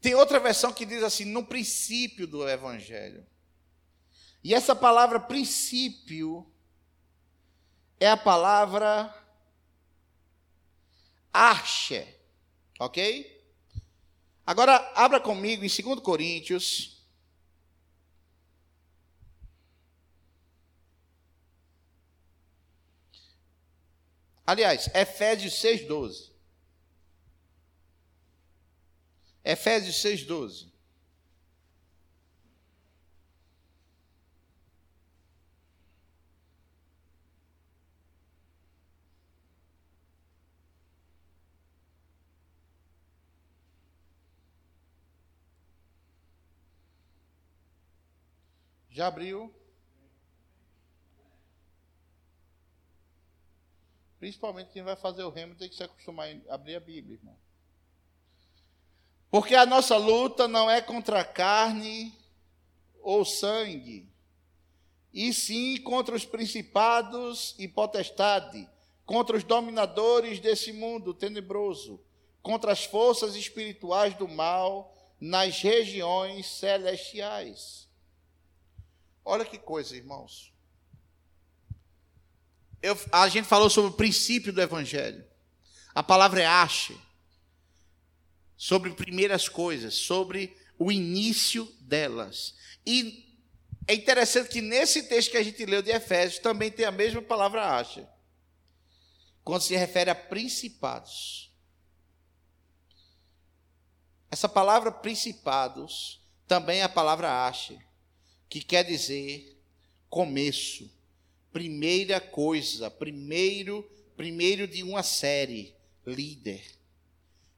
tem 0.00 0.14
outra 0.14 0.38
versão 0.38 0.72
que 0.72 0.86
diz 0.86 1.02
assim: 1.02 1.24
no 1.24 1.44
princípio 1.44 2.26
do 2.26 2.48
Evangelho. 2.48 3.26
E 4.42 4.54
essa 4.54 4.76
palavra 4.76 5.18
princípio 5.18 6.48
é 7.98 8.08
a 8.08 8.16
palavra 8.16 9.12
arche, 11.36 12.18
ok? 12.78 12.98
Agora, 14.46 14.76
abra 14.94 15.20
comigo 15.20 15.64
em 15.64 15.68
2 15.68 16.00
Coríntios. 16.00 17.04
Aliás, 24.46 24.88
Efésios 24.94 25.54
6,12. 25.54 26.30
Efésios 29.44 29.96
6,12. 29.96 30.75
Já 48.96 49.08
abriu? 49.08 49.54
Principalmente 54.18 54.72
quem 54.72 54.82
vai 54.82 54.96
fazer 54.96 55.22
o 55.22 55.28
remo 55.28 55.54
tem 55.54 55.68
que 55.68 55.74
se 55.74 55.82
acostumar 55.82 56.34
a 56.48 56.54
abrir 56.54 56.76
a 56.76 56.80
Bíblia, 56.80 57.18
irmão. 57.18 57.36
Porque 59.30 59.54
a 59.54 59.66
nossa 59.66 59.98
luta 59.98 60.48
não 60.48 60.70
é 60.70 60.80
contra 60.80 61.22
carne 61.26 62.10
ou 63.02 63.22
sangue, 63.22 64.08
e 65.12 65.30
sim 65.30 65.76
contra 65.82 66.16
os 66.16 66.24
principados 66.24 67.54
e 67.58 67.68
potestade, 67.68 68.66
contra 69.04 69.36
os 69.36 69.44
dominadores 69.44 70.40
desse 70.40 70.72
mundo 70.72 71.12
tenebroso, 71.12 72.00
contra 72.40 72.72
as 72.72 72.86
forças 72.86 73.36
espirituais 73.36 74.14
do 74.14 74.26
mal 74.26 74.96
nas 75.20 75.60
regiões 75.60 76.46
celestiais. 76.46 77.85
Olha 79.28 79.44
que 79.44 79.58
coisa, 79.58 79.96
irmãos. 79.96 80.54
Eu, 82.80 82.96
a 83.10 83.28
gente 83.28 83.48
falou 83.48 83.68
sobre 83.68 83.90
o 83.90 83.94
princípio 83.94 84.52
do 84.52 84.62
Evangelho. 84.62 85.26
A 85.92 86.00
palavra 86.00 86.42
é 86.42 86.46
ache. 86.46 86.96
Sobre 88.56 88.92
primeiras 88.92 89.48
coisas, 89.48 89.94
sobre 89.94 90.56
o 90.78 90.92
início 90.92 91.64
delas. 91.80 92.54
E 92.86 93.36
é 93.88 93.94
interessante 93.94 94.48
que 94.48 94.60
nesse 94.60 95.02
texto 95.08 95.32
que 95.32 95.36
a 95.36 95.42
gente 95.42 95.66
leu 95.66 95.82
de 95.82 95.90
Efésios 95.90 96.38
também 96.38 96.70
tem 96.70 96.86
a 96.86 96.92
mesma 96.92 97.20
palavra 97.20 97.76
acha. 97.76 98.08
Quando 99.42 99.62
se 99.62 99.74
refere 99.74 100.08
a 100.08 100.14
principados. 100.14 101.52
Essa 104.30 104.48
palavra 104.48 104.92
principados 104.92 106.24
também 106.46 106.78
é 106.78 106.84
a 106.84 106.88
palavra 106.88 107.44
acha, 107.48 107.76
que 108.60 108.64
quer 108.64 108.84
dizer 108.84 109.54
começo, 110.08 110.90
primeira 111.52 112.18
coisa, 112.18 112.90
primeiro, 112.90 113.82
primeiro 114.16 114.66
de 114.66 114.82
uma 114.82 115.02
série, 115.02 115.74
líder. 116.06 116.64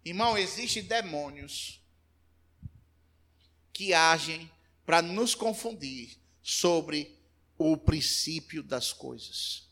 Irmão, 0.04 0.36
existem 0.36 0.82
demônios 0.82 1.80
que 3.72 3.94
agem 3.94 4.50
para 4.84 5.00
nos 5.00 5.36
confundir 5.36 6.18
sobre 6.42 7.16
o 7.56 7.76
princípio 7.76 8.60
das 8.60 8.92
coisas. 8.92 9.68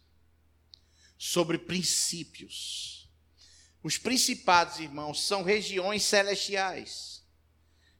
Sobre 1.18 1.58
princípios. 1.58 3.10
Os 3.82 3.98
principados, 3.98 4.78
irmãos, 4.78 5.22
são 5.22 5.42
regiões 5.42 6.04
celestiais. 6.04 7.24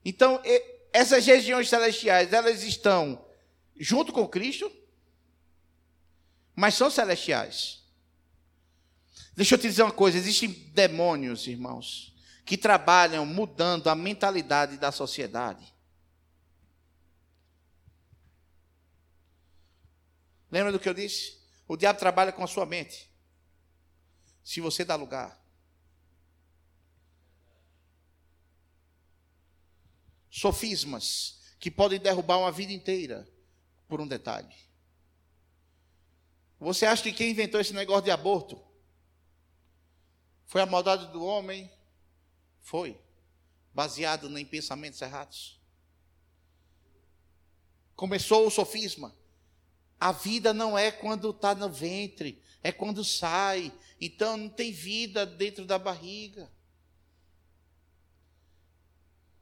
Então, 0.05 0.41
essas 0.97 1.27
regiões 1.27 1.69
celestiais, 1.69 2.33
elas 2.33 2.63
estão 2.63 3.23
junto 3.79 4.11
com 4.11 4.27
Cristo, 4.27 4.71
mas 6.55 6.73
são 6.73 6.89
celestiais. 6.89 7.83
Deixa 9.35 9.53
eu 9.53 9.59
te 9.59 9.67
dizer 9.67 9.83
uma 9.83 9.91
coisa: 9.91 10.17
existem 10.17 10.49
demônios, 10.49 11.45
irmãos, 11.45 12.15
que 12.43 12.57
trabalham 12.57 13.27
mudando 13.27 13.89
a 13.89 13.95
mentalidade 13.95 14.77
da 14.77 14.91
sociedade. 14.91 15.71
Lembra 20.49 20.71
do 20.71 20.79
que 20.79 20.89
eu 20.89 20.95
disse? 20.95 21.37
O 21.67 21.77
diabo 21.77 21.99
trabalha 21.99 22.31
com 22.31 22.43
a 22.43 22.47
sua 22.47 22.65
mente. 22.65 23.07
Se 24.43 24.59
você 24.61 24.83
dá 24.83 24.95
lugar. 24.95 25.39
Sofismas 30.37 31.39
que 31.59 31.71
podem 31.71 31.99
derrubar 31.99 32.37
uma 32.37 32.51
vida 32.51 32.71
inteira 32.71 33.27
por 33.87 33.99
um 33.99 34.07
detalhe. 34.07 34.55
Você 36.59 36.85
acha 36.85 37.01
que 37.01 37.11
quem 37.11 37.31
inventou 37.31 37.59
esse 37.59 37.73
negócio 37.73 38.03
de 38.03 38.11
aborto 38.11 38.63
foi 40.45 40.61
a 40.61 40.67
maldade 40.67 41.07
do 41.07 41.25
homem? 41.25 41.67
Foi. 42.61 43.01
Baseado 43.73 44.37
em 44.37 44.45
pensamentos 44.45 45.01
errados. 45.01 45.59
Começou 47.95 48.45
o 48.45 48.51
sofisma. 48.51 49.15
A 49.99 50.11
vida 50.11 50.53
não 50.53 50.77
é 50.77 50.91
quando 50.91 51.31
está 51.31 51.55
no 51.55 51.67
ventre, 51.67 52.39
é 52.61 52.71
quando 52.71 53.03
sai. 53.03 53.73
Então 53.99 54.37
não 54.37 54.49
tem 54.49 54.71
vida 54.71 55.25
dentro 55.25 55.65
da 55.65 55.79
barriga. 55.79 56.47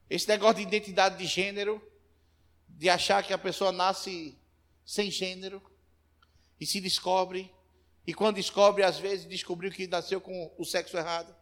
Esse 0.10 0.28
negócio 0.28 0.58
de 0.58 0.64
identidade 0.64 1.18
de 1.18 1.26
gênero, 1.26 1.82
de 2.68 2.90
achar 2.90 3.24
que 3.24 3.34
a 3.34 3.38
pessoa 3.38 3.72
nasce 3.72 4.38
sem 4.86 5.10
gênero 5.10 5.62
e 6.60 6.66
se 6.66 6.80
descobre, 6.80 7.52
e 8.06 8.14
quando 8.14 8.36
descobre, 8.36 8.84
às 8.84 9.00
vezes 9.00 9.26
descobriu 9.26 9.72
que 9.72 9.88
nasceu 9.88 10.22
com 10.22 10.54
o 10.58 10.64
sexo 10.64 10.98
errado. 10.98 11.36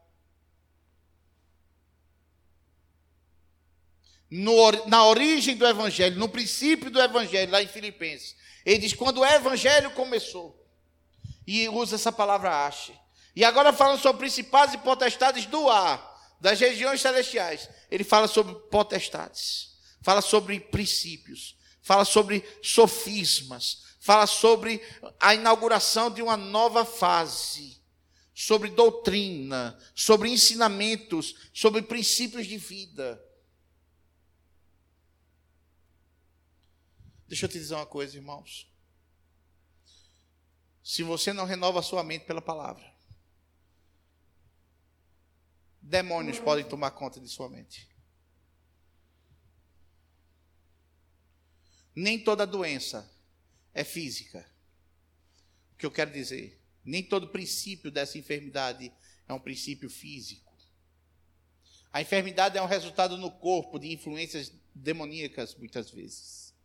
No, 4.30 4.71
na 4.88 5.06
origem 5.06 5.56
do 5.56 5.67
Evangelho, 5.67 6.17
no 6.17 6.30
princípio 6.30 6.89
do 6.89 6.99
Evangelho, 6.99 7.52
lá 7.52 7.62
em 7.62 7.67
Filipenses, 7.67 8.36
ele 8.65 8.80
diz: 8.80 8.93
quando 8.93 9.19
o 9.19 9.26
Evangelho 9.26 9.91
começou, 9.91 10.63
e 11.45 11.67
usa 11.69 11.95
essa 11.95 12.12
palavra 12.12 12.65
ache. 12.65 12.93
E 13.36 13.43
agora 13.43 13.73
falando 13.73 13.99
sobre 13.99 14.19
principais 14.19 14.73
e 14.73 14.78
potestades 14.78 15.45
do 15.45 15.69
ar, 15.69 16.12
das 16.43 16.60
regiões 16.60 16.99
celestiais, 16.99 17.69
ele 17.89 18.03
fala 18.03 18.27
sobre 18.27 18.53
potestades, 18.69 19.77
fala 20.01 20.19
sobre 20.21 20.60
princípios, 20.60 21.58
fala 21.82 22.03
sobre 22.03 22.43
sofismas, 22.62 23.95
fala 23.97 24.27
sobre 24.27 24.82
a 25.21 25.34
inauguração 25.34 26.12
de 26.12 26.21
uma 26.21 26.36
nova 26.36 26.84
fase, 26.84 27.82
sobre 28.36 28.71
doutrina, 28.71 29.79
sobre 29.95 30.32
ensinamentos, 30.32 31.34
sobre 31.53 31.82
princípios 31.82 32.45
de 32.45 32.58
vida. 32.58 33.23
Deixa 37.25 37.45
eu 37.45 37.49
te 37.49 37.58
dizer 37.58 37.75
uma 37.75 37.86
coisa, 37.86 38.17
irmãos. 38.17 38.69
Se 40.84 41.03
você 41.03 41.32
não 41.32 41.45
renova 41.45 41.79
a 41.79 41.84
sua 41.84 42.03
mente 42.03 42.25
pela 42.25 42.41
palavra, 42.41 42.92
demônios 45.83 46.39
podem 46.39 46.63
tomar 46.63 46.91
conta 46.91 47.19
de 47.19 47.27
sua 47.27 47.49
mente. 47.49 47.87
Nem 51.95 52.23
toda 52.23 52.47
doença 52.47 53.07
é 53.73 53.83
física. 53.83 54.49
O 55.73 55.77
que 55.77 55.85
eu 55.85 55.91
quero 55.91 56.11
dizer? 56.11 56.59
Nem 56.83 57.03
todo 57.03 57.27
princípio 57.29 57.91
dessa 57.91 58.17
enfermidade 58.17 58.91
é 59.27 59.33
um 59.33 59.39
princípio 59.39 59.89
físico. 59.89 60.51
A 61.91 62.01
enfermidade 62.01 62.57
é 62.57 62.61
um 62.61 62.65
resultado 62.65 63.17
no 63.17 63.29
corpo 63.29 63.77
de 63.77 63.91
influências 63.91 64.51
demoníacas, 64.73 65.53
muitas 65.55 65.91
vezes. 65.91 66.55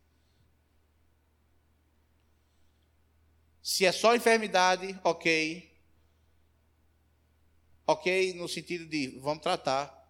Se 3.61 3.85
é 3.85 3.91
só 3.91 4.15
enfermidade, 4.15 4.99
ok. 5.03 5.68
Ok, 7.91 8.35
no 8.35 8.47
sentido 8.47 8.85
de 8.85 9.17
vamos 9.17 9.41
tratar. 9.41 10.07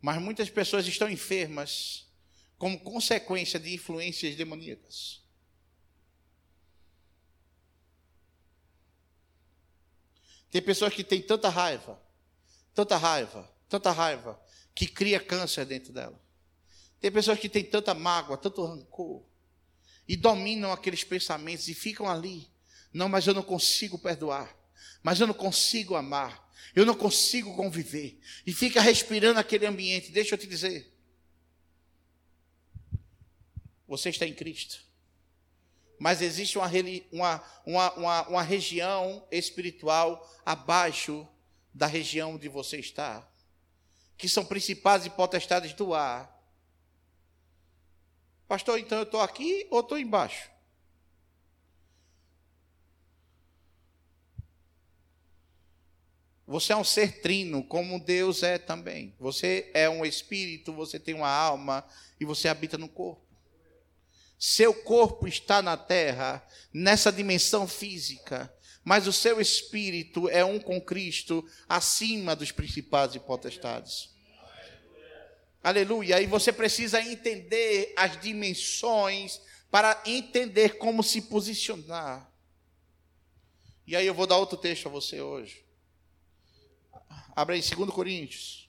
Mas 0.00 0.22
muitas 0.22 0.48
pessoas 0.48 0.86
estão 0.86 1.10
enfermas 1.10 2.06
como 2.56 2.78
consequência 2.78 3.58
de 3.58 3.74
influências 3.74 4.36
demoníacas. 4.36 5.20
Tem 10.48 10.62
pessoas 10.62 10.94
que 10.94 11.02
têm 11.02 11.20
tanta 11.20 11.48
raiva, 11.48 12.00
tanta 12.72 12.96
raiva, 12.96 13.52
tanta 13.68 13.90
raiva, 13.90 14.40
que 14.76 14.86
cria 14.86 15.18
câncer 15.18 15.66
dentro 15.66 15.92
dela. 15.92 16.22
Tem 17.00 17.10
pessoas 17.10 17.40
que 17.40 17.48
têm 17.48 17.64
tanta 17.64 17.94
mágoa, 17.94 18.38
tanto 18.38 18.64
rancor, 18.64 19.24
e 20.06 20.16
dominam 20.16 20.70
aqueles 20.70 21.02
pensamentos 21.02 21.66
e 21.66 21.74
ficam 21.74 22.08
ali. 22.08 22.48
Não, 22.94 23.08
mas 23.08 23.26
eu 23.26 23.34
não 23.34 23.42
consigo 23.42 23.98
perdoar. 23.98 24.61
Mas 25.02 25.20
eu 25.20 25.26
não 25.26 25.34
consigo 25.34 25.94
amar. 25.94 26.50
Eu 26.74 26.86
não 26.86 26.94
consigo 26.94 27.54
conviver. 27.54 28.18
E 28.46 28.52
fica 28.52 28.80
respirando 28.80 29.38
aquele 29.38 29.66
ambiente. 29.66 30.10
Deixa 30.10 30.34
eu 30.34 30.38
te 30.38 30.46
dizer. 30.46 30.92
Você 33.86 34.10
está 34.10 34.26
em 34.26 34.34
Cristo. 34.34 34.84
Mas 35.98 36.22
existe 36.22 36.58
uma, 36.58 36.68
uma, 37.12 37.42
uma, 37.64 38.28
uma, 38.28 38.42
região 38.42 39.26
espiritual 39.30 40.28
abaixo 40.44 41.28
da 41.72 41.86
região 41.86 42.34
onde 42.34 42.48
você 42.48 42.78
está. 42.78 43.28
Que 44.16 44.28
são 44.28 44.44
principais 44.44 45.06
e 45.06 45.10
potestades 45.10 45.72
do 45.72 45.94
ar 45.94 46.32
Pastor, 48.52 48.78
então 48.78 48.98
eu 48.98 49.04
estou 49.04 49.22
aqui 49.22 49.66
ou 49.70 49.80
estou 49.80 49.98
embaixo? 49.98 50.50
Você 56.52 56.74
é 56.74 56.76
um 56.76 56.84
ser 56.84 57.22
trino, 57.22 57.64
como 57.64 57.98
Deus 57.98 58.42
é 58.42 58.58
também. 58.58 59.16
Você 59.18 59.70
é 59.72 59.88
um 59.88 60.04
espírito, 60.04 60.70
você 60.70 60.98
tem 60.98 61.14
uma 61.14 61.30
alma 61.30 61.82
e 62.20 62.26
você 62.26 62.46
habita 62.46 62.76
no 62.76 62.90
corpo. 62.90 63.26
Seu 64.38 64.74
corpo 64.74 65.26
está 65.26 65.62
na 65.62 65.78
terra, 65.78 66.46
nessa 66.70 67.10
dimensão 67.10 67.66
física, 67.66 68.54
mas 68.84 69.06
o 69.06 69.12
seu 69.14 69.40
espírito 69.40 70.28
é 70.28 70.44
um 70.44 70.60
com 70.60 70.78
Cristo, 70.78 71.42
acima 71.66 72.36
dos 72.36 72.52
principais 72.52 73.14
e 73.14 73.18
potestades. 73.18 74.10
Aleluia. 75.64 76.20
E 76.20 76.26
você 76.26 76.52
precisa 76.52 77.00
entender 77.00 77.94
as 77.96 78.20
dimensões 78.20 79.40
para 79.70 80.02
entender 80.04 80.76
como 80.76 81.02
se 81.02 81.22
posicionar. 81.22 82.30
E 83.86 83.96
aí 83.96 84.06
eu 84.06 84.12
vou 84.12 84.26
dar 84.26 84.36
outro 84.36 84.58
texto 84.58 84.86
a 84.86 84.90
você 84.90 85.18
hoje. 85.22 85.61
Abra 87.34 87.54
aí 87.54 87.62
2 87.62 87.90
Coríntios. 87.90 88.68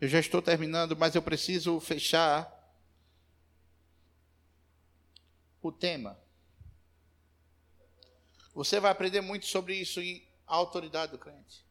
Eu 0.00 0.08
já 0.08 0.20
estou 0.20 0.42
terminando, 0.42 0.96
mas 0.96 1.14
eu 1.14 1.22
preciso 1.22 1.78
fechar 1.80 2.50
o 5.62 5.72
tema. 5.72 6.18
Você 8.54 8.78
vai 8.80 8.90
aprender 8.90 9.20
muito 9.20 9.46
sobre 9.46 9.76
isso 9.76 10.00
a 10.46 10.54
autoridade 10.54 11.12
do 11.12 11.18
crente. 11.18 11.64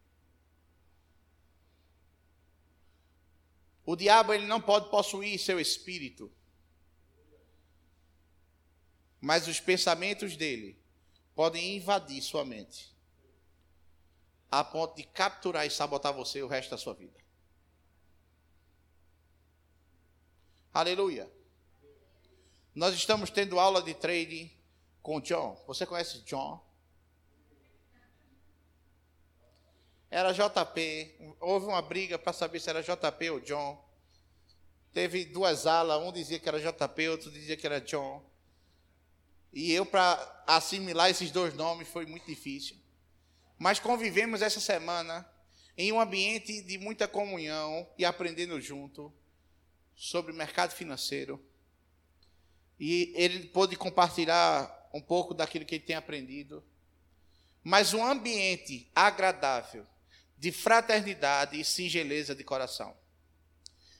O 3.85 3.95
diabo 3.95 4.33
ele 4.33 4.47
não 4.47 4.61
pode 4.61 4.89
possuir 4.89 5.37
seu 5.37 5.59
espírito. 5.59 6.31
Mas 9.19 9.47
os 9.47 9.59
pensamentos 9.59 10.35
dele 10.35 10.81
podem 11.35 11.75
invadir 11.75 12.21
sua 12.21 12.43
mente. 12.43 12.90
A 14.51 14.63
ponto 14.63 14.95
de 14.95 15.03
capturar 15.03 15.65
e 15.65 15.71
sabotar 15.71 16.13
você 16.13 16.43
o 16.43 16.47
resto 16.47 16.71
da 16.71 16.77
sua 16.77 16.93
vida. 16.93 17.17
Aleluia. 20.73 21.31
Nós 22.75 22.93
estamos 22.93 23.29
tendo 23.29 23.59
aula 23.59 23.81
de 23.81 23.93
trading 23.93 24.51
com 25.01 25.19
John. 25.19 25.61
Você 25.67 25.85
conhece 25.85 26.21
John? 26.21 26.61
Era 30.09 30.33
JP. 30.33 31.35
Houve 31.39 31.67
uma 31.67 31.81
briga 31.81 32.19
para 32.19 32.33
saber 32.33 32.59
se 32.59 32.69
era 32.69 32.83
JP 32.83 33.29
ou 33.29 33.39
John. 33.39 33.81
Teve 34.93 35.23
duas 35.23 35.65
alas, 35.65 36.01
um 36.01 36.11
dizia 36.11 36.37
que 36.37 36.49
era 36.49 36.59
JP, 36.59 37.07
outro 37.07 37.31
dizia 37.31 37.55
que 37.55 37.65
era 37.65 37.79
John. 37.79 38.21
E 39.53 39.71
eu, 39.71 39.85
para 39.85 40.43
assimilar 40.47 41.09
esses 41.09 41.31
dois 41.31 41.53
nomes, 41.53 41.87
foi 41.87 42.05
muito 42.05 42.25
difícil. 42.25 42.80
Mas 43.61 43.79
convivemos 43.79 44.41
essa 44.41 44.59
semana 44.59 45.23
em 45.77 45.91
um 45.91 46.01
ambiente 46.01 46.63
de 46.63 46.79
muita 46.79 47.07
comunhão 47.07 47.87
e 47.95 48.03
aprendendo 48.03 48.59
junto 48.59 49.13
sobre 49.95 50.33
mercado 50.33 50.71
financeiro. 50.71 51.39
E 52.79 53.13
ele 53.15 53.49
pôde 53.49 53.75
compartilhar 53.75 54.89
um 54.91 54.99
pouco 54.99 55.35
daquilo 55.35 55.63
que 55.63 55.75
ele 55.75 55.83
tem 55.83 55.95
aprendido. 55.95 56.65
Mas 57.63 57.93
um 57.93 58.03
ambiente 58.03 58.89
agradável, 58.95 59.85
de 60.35 60.51
fraternidade 60.51 61.59
e 61.59 61.63
singeleza 61.63 62.33
de 62.33 62.43
coração. 62.43 62.97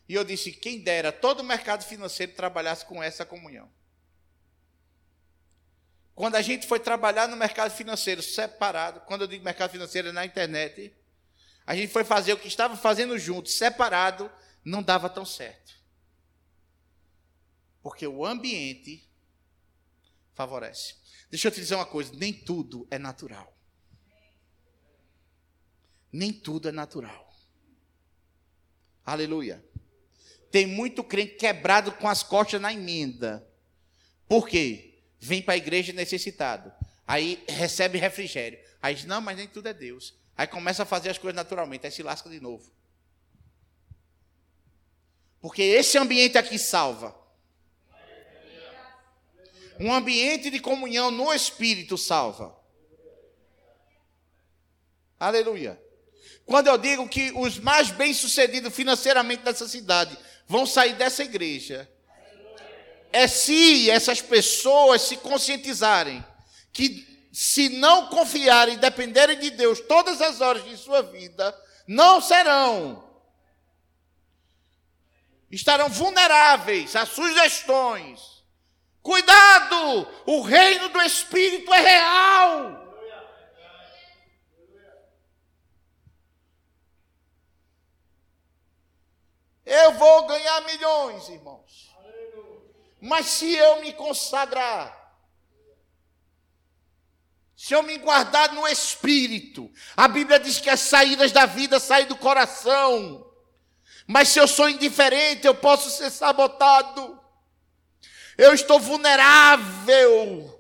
E 0.10 0.16
eu 0.16 0.24
disse: 0.24 0.54
quem 0.54 0.80
dera 0.80 1.12
todo 1.12 1.42
o 1.42 1.44
mercado 1.44 1.86
financeiro 1.86 2.34
trabalhasse 2.34 2.84
com 2.84 3.04
essa 3.04 3.24
comunhão. 3.24 3.72
Quando 6.22 6.36
a 6.36 6.42
gente 6.44 6.68
foi 6.68 6.80
trabalhar 6.80 7.28
no 7.28 7.36
mercado 7.36 7.72
financeiro 7.72 8.22
separado, 8.22 9.00
quando 9.08 9.22
eu 9.22 9.28
digo 9.28 9.44
mercado 9.44 9.72
financeiro 9.72 10.10
é 10.10 10.12
na 10.12 10.24
internet, 10.24 10.96
a 11.66 11.76
gente 11.76 11.92
foi 11.92 12.04
fazer 12.04 12.34
o 12.34 12.38
que 12.38 12.48
estava 12.48 12.78
fazendo 12.78 13.18
junto, 13.18 13.50
separado, 13.50 14.32
não 14.64 14.84
dava 14.84 15.10
tão 15.10 15.26
certo. 15.26 15.74
Porque 17.82 18.06
o 18.06 18.24
ambiente 18.24 19.04
favorece. 20.36 20.94
Deixa 21.28 21.48
eu 21.48 21.52
te 21.52 21.60
dizer 21.60 21.74
uma 21.74 21.88
coisa: 21.88 22.14
nem 22.14 22.32
tudo 22.32 22.88
é 22.92 23.00
natural. 23.00 23.58
Nem 26.14 26.32
tudo 26.32 26.70
é 26.70 26.72
natural. 26.72 27.34
Aleluia. 29.04 29.66
Tem 30.52 30.68
muito 30.68 31.04
crente 31.04 31.34
quebrado 31.34 31.92
com 31.94 32.08
as 32.08 32.22
costas 32.22 32.62
na 32.62 32.72
emenda. 32.72 33.44
Por 34.28 34.48
quê? 34.48 34.91
Vem 35.24 35.40
para 35.40 35.54
a 35.54 35.58
igreja 35.58 35.94
necessitado. 35.94 36.74
Aí 37.08 37.44
recebe 37.48 38.00
refrigério. 38.00 38.60
Aí 38.82 38.96
diz, 38.96 39.06
não, 39.06 39.22
mas 39.22 39.38
nem 39.38 39.48
tudo 39.48 39.68
é 39.68 39.74
Deus. 39.74 40.16
Aí 40.36 40.48
começa 40.48 40.82
a 40.82 40.86
fazer 40.86 41.12
as 41.12 41.20
coisas 41.20 41.36
naturalmente. 41.36 41.86
Aí 41.86 41.92
se 41.92 42.02
lasca 42.02 42.28
de 42.28 42.40
novo. 42.40 42.72
Porque 45.40 45.62
esse 45.62 45.96
ambiente 46.00 46.40
aqui 46.40 46.58
salva. 46.58 47.16
Um 49.80 49.94
ambiente 49.94 50.50
de 50.50 50.60
comunhão 50.60 51.12
no 51.12 51.32
Espírito 51.32 52.00
salva. 52.00 52.60
Aleluia. 55.20 55.80
Quando 56.48 56.68
eu 56.68 56.78
digo 56.80 57.08
que 57.08 57.32
os 57.36 57.60
mais 57.60 57.92
bem-sucedidos 57.92 58.74
financeiramente 58.74 59.44
dessa 59.44 59.68
cidade 59.68 60.18
vão 60.48 60.66
sair 60.66 60.96
dessa 60.96 61.24
igreja, 61.24 61.88
é 63.12 63.28
se 63.28 63.90
essas 63.90 64.22
pessoas 64.22 65.02
se 65.02 65.18
conscientizarem 65.18 66.24
que 66.72 67.08
se 67.32 67.70
não 67.70 68.08
confiarem 68.08 68.76
e 68.76 68.78
dependerem 68.78 69.40
de 69.40 69.50
Deus 69.52 69.80
todas 69.80 70.22
as 70.22 70.42
horas 70.42 70.64
de 70.66 70.76
sua 70.78 71.02
vida, 71.02 71.58
não 71.88 72.22
serão. 72.22 73.10
Estarão 75.50 75.90
vulneráveis 75.90 76.96
a 76.96 77.06
sugestões. 77.06 78.44
Cuidado! 79.02 80.08
O 80.26 80.42
reino 80.42 80.90
do 80.90 81.02
Espírito 81.02 81.74
é 81.74 81.80
real. 81.80 82.82
Eu 89.66 89.94
vou 89.94 90.28
ganhar 90.28 90.62
milhões, 90.62 91.30
irmãos. 91.30 91.91
Mas 93.02 93.26
se 93.26 93.52
eu 93.52 93.82
me 93.82 93.92
consagrar, 93.94 95.02
se 97.56 97.74
eu 97.74 97.82
me 97.82 97.98
guardar 97.98 98.54
no 98.54 98.68
espírito, 98.68 99.72
a 99.98 100.08
Bíblia 100.08 100.40
diz 100.40 100.60
que 100.60 100.70
as 100.70 100.80
saídas 100.80 101.32
da 101.32 101.48
vida 101.48 101.80
saem 101.80 102.08
do 102.08 102.16
coração. 102.16 103.28
Mas 104.08 104.30
se 104.30 104.40
eu 104.40 104.48
sou 104.48 104.70
indiferente, 104.70 105.48
eu 105.48 105.56
posso 105.56 105.90
ser 105.90 106.12
sabotado. 106.12 107.20
Eu 108.38 108.54
estou 108.54 108.80
vulnerável. 108.80 110.60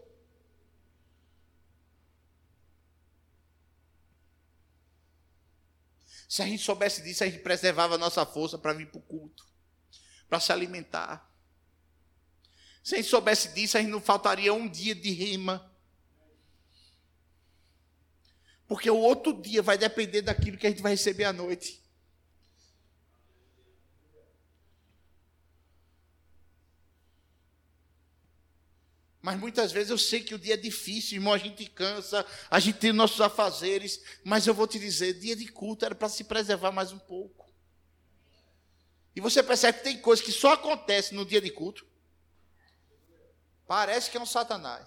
Se 6.27 6.41
a 6.41 6.45
gente 6.45 6.63
soubesse 6.63 7.01
disso, 7.01 7.23
a 7.23 7.27
gente 7.27 7.39
preservava 7.39 7.95
a 7.95 7.97
nossa 7.97 8.25
força 8.25 8.57
para 8.57 8.73
vir 8.73 8.89
para 8.89 8.99
o 8.99 9.01
culto, 9.01 9.43
para 10.29 10.39
se 10.39 10.51
alimentar. 10.51 11.30
Se 12.83 12.95
a 12.95 12.97
gente 12.97 13.09
soubesse 13.09 13.49
disso, 13.49 13.77
a 13.77 13.81
gente 13.81 13.91
não 13.91 14.01
faltaria 14.01 14.53
um 14.53 14.67
dia 14.67 14.95
de 14.95 15.11
rima. 15.11 15.69
Porque 18.67 18.89
o 18.89 18.97
outro 18.97 19.33
dia 19.33 19.61
vai 19.61 19.77
depender 19.77 20.21
daquilo 20.21 20.57
que 20.57 20.65
a 20.65 20.69
gente 20.69 20.81
vai 20.81 20.93
receber 20.93 21.25
à 21.25 21.33
noite. 21.33 21.81
Mas 29.21 29.39
muitas 29.39 29.71
vezes 29.71 29.91
eu 29.91 29.97
sei 29.99 30.23
que 30.23 30.33
o 30.33 30.39
dia 30.39 30.55
é 30.55 30.57
difícil, 30.57 31.17
irmão, 31.17 31.33
a 31.33 31.37
gente 31.37 31.63
cansa, 31.67 32.25
a 32.49 32.59
gente 32.59 32.79
tem 32.79 32.91
nossos 32.91 33.21
afazeres, 33.21 34.01
mas 34.23 34.47
eu 34.47 34.53
vou 34.53 34.65
te 34.65 34.79
dizer, 34.79 35.13
dia 35.19 35.35
de 35.35 35.47
culto 35.47 35.85
era 35.85 35.93
para 35.93 36.09
se 36.09 36.23
preservar 36.23 36.71
mais 36.71 36.91
um 36.91 36.97
pouco. 36.97 37.53
E 39.15 39.21
você 39.21 39.43
percebe 39.43 39.77
que 39.77 39.83
tem 39.83 39.99
coisas 39.99 40.25
que 40.25 40.31
só 40.31 40.53
acontecem 40.53 41.15
no 41.15 41.25
dia 41.25 41.39
de 41.39 41.51
culto. 41.51 41.85
Parece 43.71 44.11
que 44.11 44.17
é 44.17 44.19
um 44.19 44.25
satanás. 44.25 44.85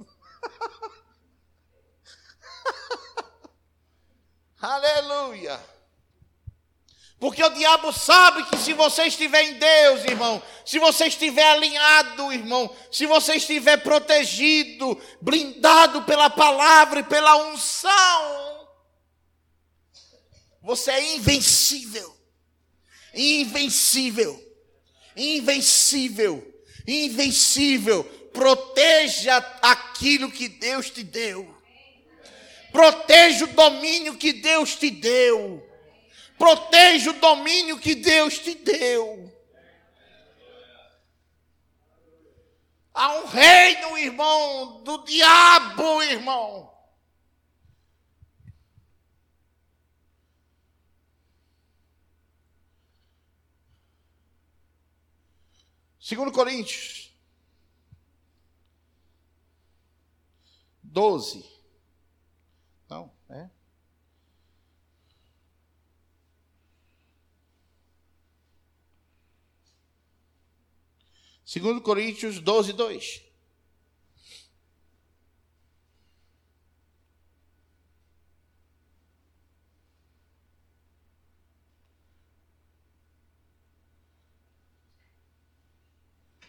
Aleluia. 4.58 5.60
Porque 7.20 7.44
o 7.44 7.50
diabo 7.50 7.92
sabe 7.92 8.46
que 8.46 8.56
se 8.56 8.72
você 8.72 9.02
estiver 9.02 9.42
em 9.42 9.58
Deus, 9.58 10.06
irmão, 10.06 10.42
se 10.64 10.78
você 10.78 11.08
estiver 11.08 11.50
alinhado, 11.50 12.32
irmão, 12.32 12.74
se 12.90 13.04
você 13.04 13.34
estiver 13.34 13.76
protegido, 13.82 14.98
blindado 15.20 16.02
pela 16.04 16.30
palavra 16.30 17.00
e 17.00 17.04
pela 17.04 17.36
unção, 17.52 18.66
você 20.62 20.92
é 20.92 21.14
invencível. 21.16 22.16
Invencível. 23.12 24.42
Invencível. 25.14 26.57
Invencível. 26.88 28.02
Proteja 28.32 29.36
aquilo 29.60 30.30
que 30.30 30.48
Deus 30.48 30.90
te 30.90 31.04
deu. 31.04 31.54
Proteja 32.72 33.44
o 33.44 33.48
domínio 33.48 34.16
que 34.16 34.32
Deus 34.32 34.74
te 34.74 34.90
deu. 34.90 35.66
Proteja 36.38 37.10
o 37.10 37.14
domínio 37.14 37.78
que 37.78 37.94
Deus 37.94 38.38
te 38.38 38.54
deu. 38.54 39.32
Há 42.94 43.14
um 43.14 43.26
reino, 43.26 43.98
irmão, 43.98 44.82
do 44.82 45.04
diabo, 45.04 46.02
irmão. 46.02 46.77
Segundo 56.08 56.32
Coríntios 56.32 57.14
12. 60.82 61.44
Não, 62.88 63.12
é? 63.28 63.50
Segundo 71.44 71.82
Coríntios 71.82 72.40
12, 72.40 72.72
2. 72.72 73.27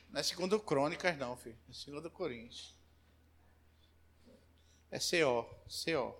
Não 0.09 0.19
é 0.19 0.23
segundo 0.23 0.59
Crônicas, 0.59 1.17
não, 1.17 1.37
filho. 1.37 1.57
É 1.69 1.73
segundo 1.73 2.09
Coríntios. 2.09 2.75
É 4.91 4.97
CO. 4.97 5.47
CO. 5.67 6.15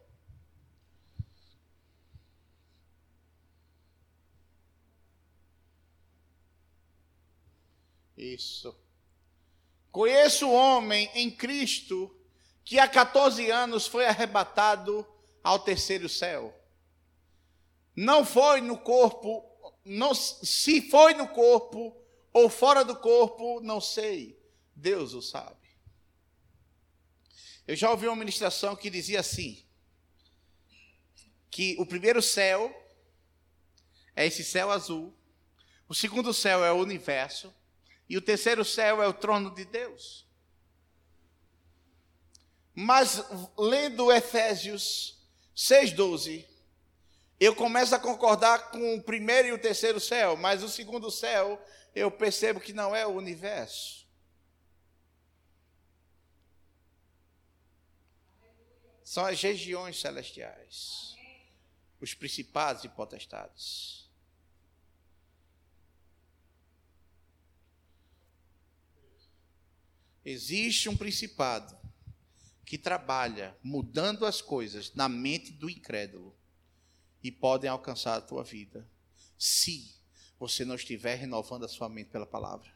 Isso. 8.16 8.78
Conheço 9.92 10.48
o 10.48 10.54
homem 10.54 11.10
em 11.16 11.32
Cristo 11.32 12.16
que 12.64 12.78
há 12.78 12.88
14 12.88 13.50
anos 13.50 13.88
foi 13.88 14.06
arrebatado 14.06 15.08
ao 15.44 15.58
terceiro 15.58 16.08
céu. 16.08 16.54
Não 17.96 18.24
foi 18.24 18.62
no 18.62 18.78
corpo, 18.78 19.44
não, 19.84 20.14
se 20.14 20.90
foi 20.92 21.16
no 21.16 21.28
corpo 21.30 22.00
ou 22.34 22.50
fora 22.50 22.84
do 22.84 22.96
corpo, 22.96 23.60
não 23.62 23.82
sei. 23.82 24.40
Deus 24.76 25.14
o 25.14 25.22
sabe. 25.22 25.58
Eu 27.68 27.76
já 27.76 27.92
ouvi 27.92 28.08
uma 28.08 28.16
ministração 28.16 28.76
que 28.76 28.90
dizia 28.90 29.20
assim: 29.20 29.64
que 31.52 31.76
o 31.78 31.86
primeiro 31.86 32.22
céu 32.22 32.74
é 34.16 34.26
esse 34.26 34.44
céu 34.44 34.72
azul, 34.72 35.14
o 35.88 35.94
segundo 35.94 36.34
céu 36.34 36.64
é 36.64 36.72
o 36.72 36.82
universo, 36.82 37.54
e 38.08 38.18
o 38.18 38.22
terceiro 38.22 38.66
céu 38.66 39.02
é 39.02 39.08
o 39.08 39.14
trono 39.14 39.54
de 39.54 39.66
Deus. 39.66 40.28
Mas 42.74 43.24
lendo 43.58 44.12
Efésios 44.12 45.20
6,12, 45.56 46.46
eu 47.40 47.56
começo 47.56 47.94
a 47.94 48.00
concordar 48.00 48.72
com 48.72 48.96
o 48.96 49.04
primeiro 49.04 49.50
e 49.50 49.52
o 49.52 49.60
terceiro 49.60 50.00
céu, 50.00 50.36
mas 50.36 50.64
o 50.64 50.70
segundo 50.70 51.12
céu 51.12 51.62
eu 51.96 52.12
percebo 52.12 52.60
que 52.60 52.74
não 52.74 52.96
é 52.96 53.06
o 53.06 53.12
universo. 53.12 54.08
São 59.04 59.26
as 59.26 59.42
regiões 59.42 60.00
celestiais, 60.00 61.16
os 62.00 62.14
principados 62.14 62.84
e 62.84 62.90
potestades. 62.90 64.08
Existe 70.24 70.88
um 70.90 70.96
principado 70.96 71.76
que 72.64 72.78
trabalha 72.78 73.58
mudando 73.64 74.28
as 74.28 74.44
coisas 74.44 74.94
na 74.94 75.10
mente 75.10 75.52
do 75.52 75.68
incrédulo 75.68 76.38
e 77.24 77.32
podem 77.32 77.68
alcançar 77.68 78.16
a 78.16 78.22
tua 78.22 78.44
vida 78.44 78.88
se 79.40 79.99
você 80.40 80.64
não 80.64 80.76
estiver 80.76 81.16
renovando 81.16 81.66
a 81.66 81.68
sua 81.68 81.90
mente 81.90 82.10
pela 82.10 82.26
palavra. 82.26 82.70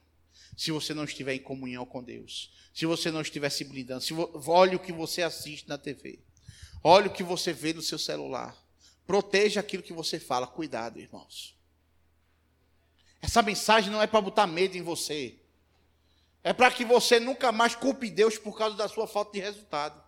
Se 0.57 0.71
você 0.71 0.93
não 0.93 1.05
estiver 1.05 1.33
em 1.33 1.39
comunhão 1.39 1.85
com 1.85 2.03
Deus, 2.03 2.51
se 2.73 2.85
você 2.85 3.09
não 3.09 3.21
estiver 3.21 3.49
se 3.49 3.63
blindando, 3.63 4.01
se 4.01 4.13
olhe 4.13 4.75
o 4.75 4.79
que 4.79 4.91
você 4.91 5.21
assiste 5.21 5.67
na 5.67 5.77
TV, 5.77 6.19
olhe 6.83 7.07
o 7.07 7.13
que 7.13 7.23
você 7.23 7.53
vê 7.53 7.73
no 7.73 7.81
seu 7.81 7.97
celular, 7.97 8.55
proteja 9.07 9.59
aquilo 9.59 9.83
que 9.83 9.93
você 9.93 10.19
fala. 10.19 10.45
Cuidado, 10.45 10.99
irmãos. 10.99 11.57
Essa 13.21 13.41
mensagem 13.41 13.89
não 13.89 14.01
é 14.01 14.07
para 14.07 14.21
botar 14.21 14.45
medo 14.45 14.77
em 14.77 14.81
você. 14.81 15.39
É 16.43 16.51
para 16.51 16.69
que 16.69 16.83
você 16.83 17.19
nunca 17.19 17.53
mais 17.53 17.73
culpe 17.73 18.09
Deus 18.09 18.37
por 18.37 18.57
causa 18.57 18.75
da 18.75 18.89
sua 18.89 19.07
falta 19.07 19.31
de 19.31 19.39
resultado. 19.39 20.03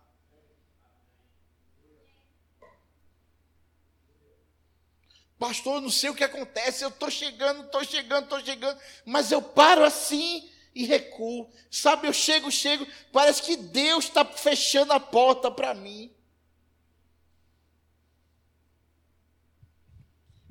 Pastor, 5.38 5.82
não 5.82 5.90
sei 5.90 6.10
o 6.10 6.14
que 6.14 6.24
acontece, 6.24 6.82
eu 6.82 6.88
estou 6.88 7.10
chegando, 7.10 7.64
estou 7.64 7.84
chegando, 7.84 8.24
estou 8.24 8.40
chegando, 8.40 8.80
mas 9.04 9.30
eu 9.30 9.42
paro 9.42 9.84
assim 9.84 10.50
e 10.74 10.84
recuo. 10.84 11.50
Sabe, 11.70 12.08
eu 12.08 12.12
chego, 12.12 12.50
chego, 12.50 12.86
parece 13.12 13.42
que 13.42 13.56
Deus 13.56 14.04
está 14.04 14.24
fechando 14.24 14.92
a 14.92 15.00
porta 15.00 15.50
para 15.50 15.74
mim. 15.74 16.10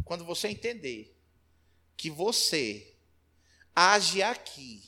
Quando 0.04 0.24
você 0.24 0.50
entender 0.50 1.16
que 1.98 2.12
você 2.12 2.96
age 3.76 4.22
aqui, 4.22 4.84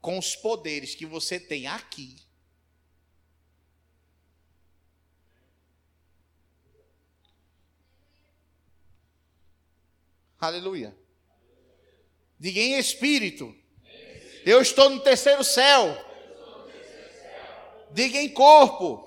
com 0.00 0.18
os 0.18 0.34
poderes 0.34 0.94
que 0.94 1.06
você 1.06 1.38
tem 1.38 1.66
aqui, 1.66 2.16
Aleluia. 10.40 10.96
Diga 12.38 12.58
em 12.58 12.78
espírito. 12.78 13.54
Eu 14.46 14.62
estou 14.62 14.88
no 14.88 15.00
terceiro 15.00 15.44
céu. 15.44 15.94
Diga 17.90 18.16
em 18.18 18.30
corpo. 18.30 19.06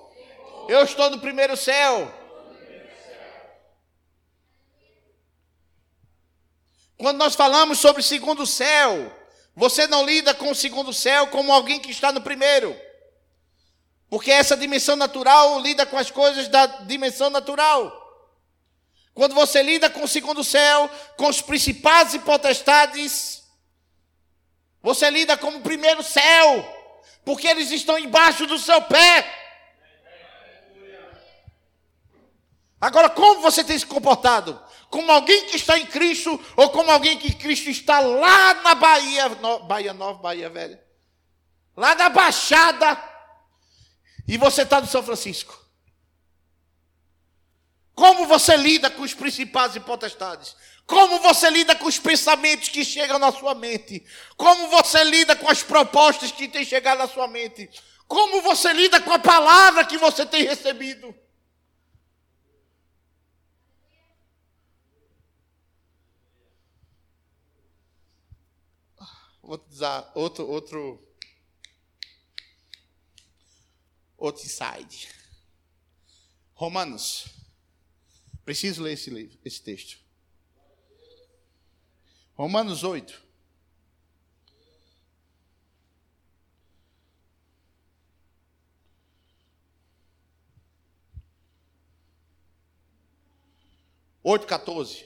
Eu 0.68 0.84
estou 0.84 1.10
no 1.10 1.18
primeiro 1.18 1.56
céu. 1.56 2.12
Quando 6.96 7.18
nós 7.18 7.34
falamos 7.34 7.80
sobre 7.80 8.00
o 8.00 8.04
segundo 8.04 8.46
céu, 8.46 9.12
você 9.56 9.88
não 9.88 10.06
lida 10.06 10.32
com 10.32 10.52
o 10.52 10.54
segundo 10.54 10.92
céu 10.92 11.26
como 11.26 11.52
alguém 11.52 11.80
que 11.80 11.90
está 11.90 12.12
no 12.12 12.20
primeiro. 12.20 12.78
Porque 14.08 14.30
essa 14.30 14.56
dimensão 14.56 14.94
natural 14.94 15.58
lida 15.58 15.84
com 15.84 15.98
as 15.98 16.12
coisas 16.12 16.46
da 16.46 16.64
dimensão 16.66 17.28
natural. 17.28 18.03
Quando 19.14 19.34
você 19.34 19.62
lida 19.62 19.88
com 19.88 20.04
o 20.04 20.08
segundo 20.08 20.42
céu, 20.42 20.90
com 21.16 21.28
os 21.28 21.40
principais 21.40 22.14
e 22.14 22.18
potestades, 22.18 23.44
você 24.82 25.08
lida 25.08 25.36
como 25.36 25.58
o 25.58 25.62
primeiro 25.62 26.02
céu, 26.02 27.02
porque 27.24 27.46
eles 27.46 27.70
estão 27.70 27.98
embaixo 27.98 28.46
do 28.46 28.58
seu 28.58 28.82
pé. 28.82 29.42
Agora, 32.80 33.08
como 33.08 33.40
você 33.40 33.62
tem 33.64 33.78
se 33.78 33.86
comportado? 33.86 34.62
como 34.94 35.10
alguém 35.10 35.46
que 35.46 35.56
está 35.56 35.76
em 35.76 35.86
Cristo 35.86 36.40
ou 36.54 36.70
como 36.70 36.88
alguém 36.88 37.18
que 37.18 37.34
Cristo 37.34 37.68
está 37.68 37.98
lá 37.98 38.54
na 38.62 38.76
Bahia, 38.76 39.28
no, 39.28 39.58
Bahia 39.64 39.92
Nova, 39.92 40.20
Bahia 40.20 40.48
Velha, 40.48 40.80
lá 41.76 41.96
na 41.96 42.08
Baixada, 42.08 42.96
e 44.28 44.38
você 44.38 44.62
está 44.62 44.80
no 44.80 44.86
São 44.86 45.02
Francisco. 45.02 45.63
Como 47.94 48.26
você 48.26 48.56
lida 48.56 48.90
com 48.90 49.02
os 49.02 49.14
principais 49.14 49.76
e 49.76 49.80
potestades? 49.80 50.56
Como 50.86 51.20
você 51.20 51.48
lida 51.48 51.74
com 51.76 51.86
os 51.86 51.98
pensamentos 51.98 52.68
que 52.68 52.84
chegam 52.84 53.18
na 53.18 53.32
sua 53.32 53.54
mente? 53.54 54.04
Como 54.36 54.68
você 54.68 55.02
lida 55.04 55.36
com 55.36 55.48
as 55.48 55.62
propostas 55.62 56.32
que 56.32 56.48
têm 56.48 56.64
chegado 56.64 56.98
na 56.98 57.08
sua 57.08 57.28
mente? 57.28 57.70
Como 58.06 58.42
você 58.42 58.72
lida 58.72 59.00
com 59.00 59.12
a 59.12 59.18
palavra 59.18 59.86
que 59.86 59.96
você 59.96 60.26
tem 60.26 60.42
recebido? 60.42 61.14
Vou 69.40 69.62
usar 69.70 70.10
outro, 70.14 70.46
outro, 70.48 71.06
outro 74.16 74.42
insight. 74.42 75.08
Romanos. 76.54 77.43
Preciso 78.44 78.82
ler 78.82 78.92
esse 78.92 79.10
livro, 79.10 79.38
esse 79.44 79.62
texto. 79.62 79.98
Romanos 82.36 82.84
8. 82.84 83.22
Oito, 94.22 94.46
14. 94.46 95.04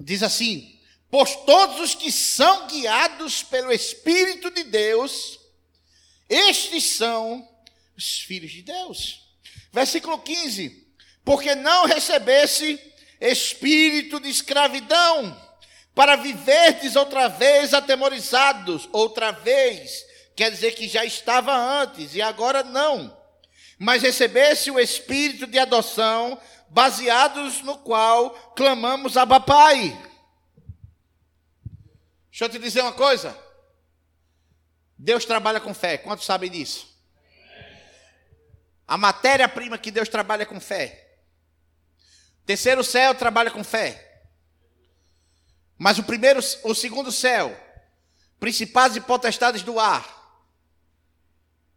Diz 0.00 0.22
assim: 0.22 0.77
Pois 1.10 1.34
todos 1.36 1.80
os 1.80 1.94
que 1.94 2.12
são 2.12 2.66
guiados 2.66 3.42
pelo 3.42 3.72
Espírito 3.72 4.50
de 4.50 4.64
Deus, 4.64 5.38
estes 6.28 6.84
são 6.84 7.48
os 7.96 8.20
filhos 8.20 8.50
de 8.50 8.62
Deus. 8.62 9.26
Versículo 9.72 10.18
15: 10.18 10.86
Porque 11.24 11.54
não 11.54 11.86
recebesse 11.86 12.78
espírito 13.20 14.20
de 14.20 14.28
escravidão, 14.28 15.36
para 15.94 16.14
viverdes 16.14 16.94
outra 16.94 17.28
vez 17.28 17.74
atemorizados, 17.74 18.88
outra 18.92 19.32
vez, 19.32 20.04
quer 20.36 20.50
dizer 20.50 20.72
que 20.72 20.86
já 20.86 21.04
estava 21.04 21.52
antes 21.56 22.14
e 22.14 22.22
agora 22.22 22.62
não, 22.62 23.16
mas 23.78 24.02
recebesse 24.02 24.70
o 24.70 24.78
espírito 24.78 25.46
de 25.46 25.58
adoção, 25.58 26.38
baseados 26.68 27.62
no 27.62 27.78
qual 27.78 28.30
clamamos 28.54 29.16
Abba 29.16 29.40
Pai. 29.40 29.96
Deixa 32.38 32.54
eu 32.54 32.60
te 32.60 32.64
dizer 32.64 32.82
uma 32.82 32.92
coisa. 32.92 33.36
Deus 34.96 35.24
trabalha 35.24 35.60
com 35.60 35.74
fé. 35.74 35.98
Quantos 35.98 36.24
sabem 36.24 36.48
disso? 36.48 36.96
A 38.86 38.96
matéria-prima 38.96 39.76
que 39.76 39.90
Deus 39.90 40.08
trabalha 40.08 40.46
com 40.46 40.60
fé. 40.60 41.18
Terceiro 42.46 42.84
céu 42.84 43.12
trabalha 43.12 43.50
com 43.50 43.64
fé. 43.64 44.22
Mas 45.76 45.98
o 45.98 46.04
primeiro, 46.04 46.38
o 46.62 46.74
segundo 46.76 47.10
céu, 47.10 47.58
principados 48.38 48.96
e 48.96 49.00
potestades 49.00 49.64
do 49.64 49.80
ar, 49.80 50.06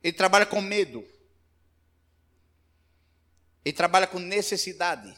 ele 0.03 0.13
trabalha 0.13 0.45
com 0.45 0.61
medo. 0.61 1.03
Ele 3.65 3.75
trabalha 3.75 4.05
com 4.05 4.19
necessidade. 4.19 5.11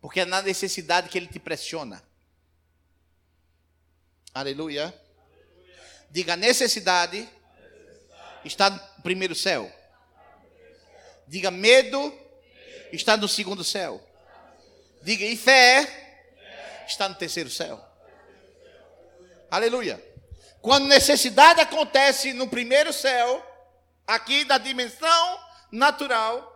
Porque 0.00 0.18
é 0.18 0.24
na 0.24 0.42
necessidade 0.42 1.08
que 1.08 1.16
ele 1.16 1.28
te 1.28 1.38
pressiona. 1.38 2.07
Aleluia. 4.34 4.94
Diga, 6.10 6.36
necessidade 6.36 7.28
está 8.44 8.70
no 8.70 9.02
primeiro 9.02 9.34
céu. 9.34 9.70
Diga, 11.26 11.50
medo 11.50 12.12
está 12.92 13.16
no 13.16 13.28
segundo 13.28 13.64
céu. 13.64 14.02
Diga, 15.02 15.24
e 15.24 15.36
fé 15.36 16.84
está 16.86 17.08
no 17.08 17.14
terceiro 17.14 17.50
céu. 17.50 17.82
Aleluia. 19.50 20.02
Quando 20.60 20.86
necessidade 20.86 21.60
acontece 21.60 22.32
no 22.32 22.48
primeiro 22.48 22.92
céu, 22.92 23.44
aqui 24.06 24.44
da 24.44 24.58
dimensão 24.58 25.40
natural, 25.70 26.54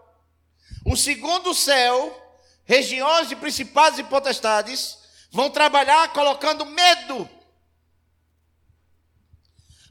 o 0.85 0.97
segundo 0.97 1.55
céu, 1.55 2.19
regiões 2.65 3.29
de 3.29 3.37
principados 3.37 3.99
e 3.99 4.05
potestades, 4.05 4.99
vão 5.31 5.51
trabalhar 5.51 6.13
colocando 6.13 6.67
medo. 6.67 7.29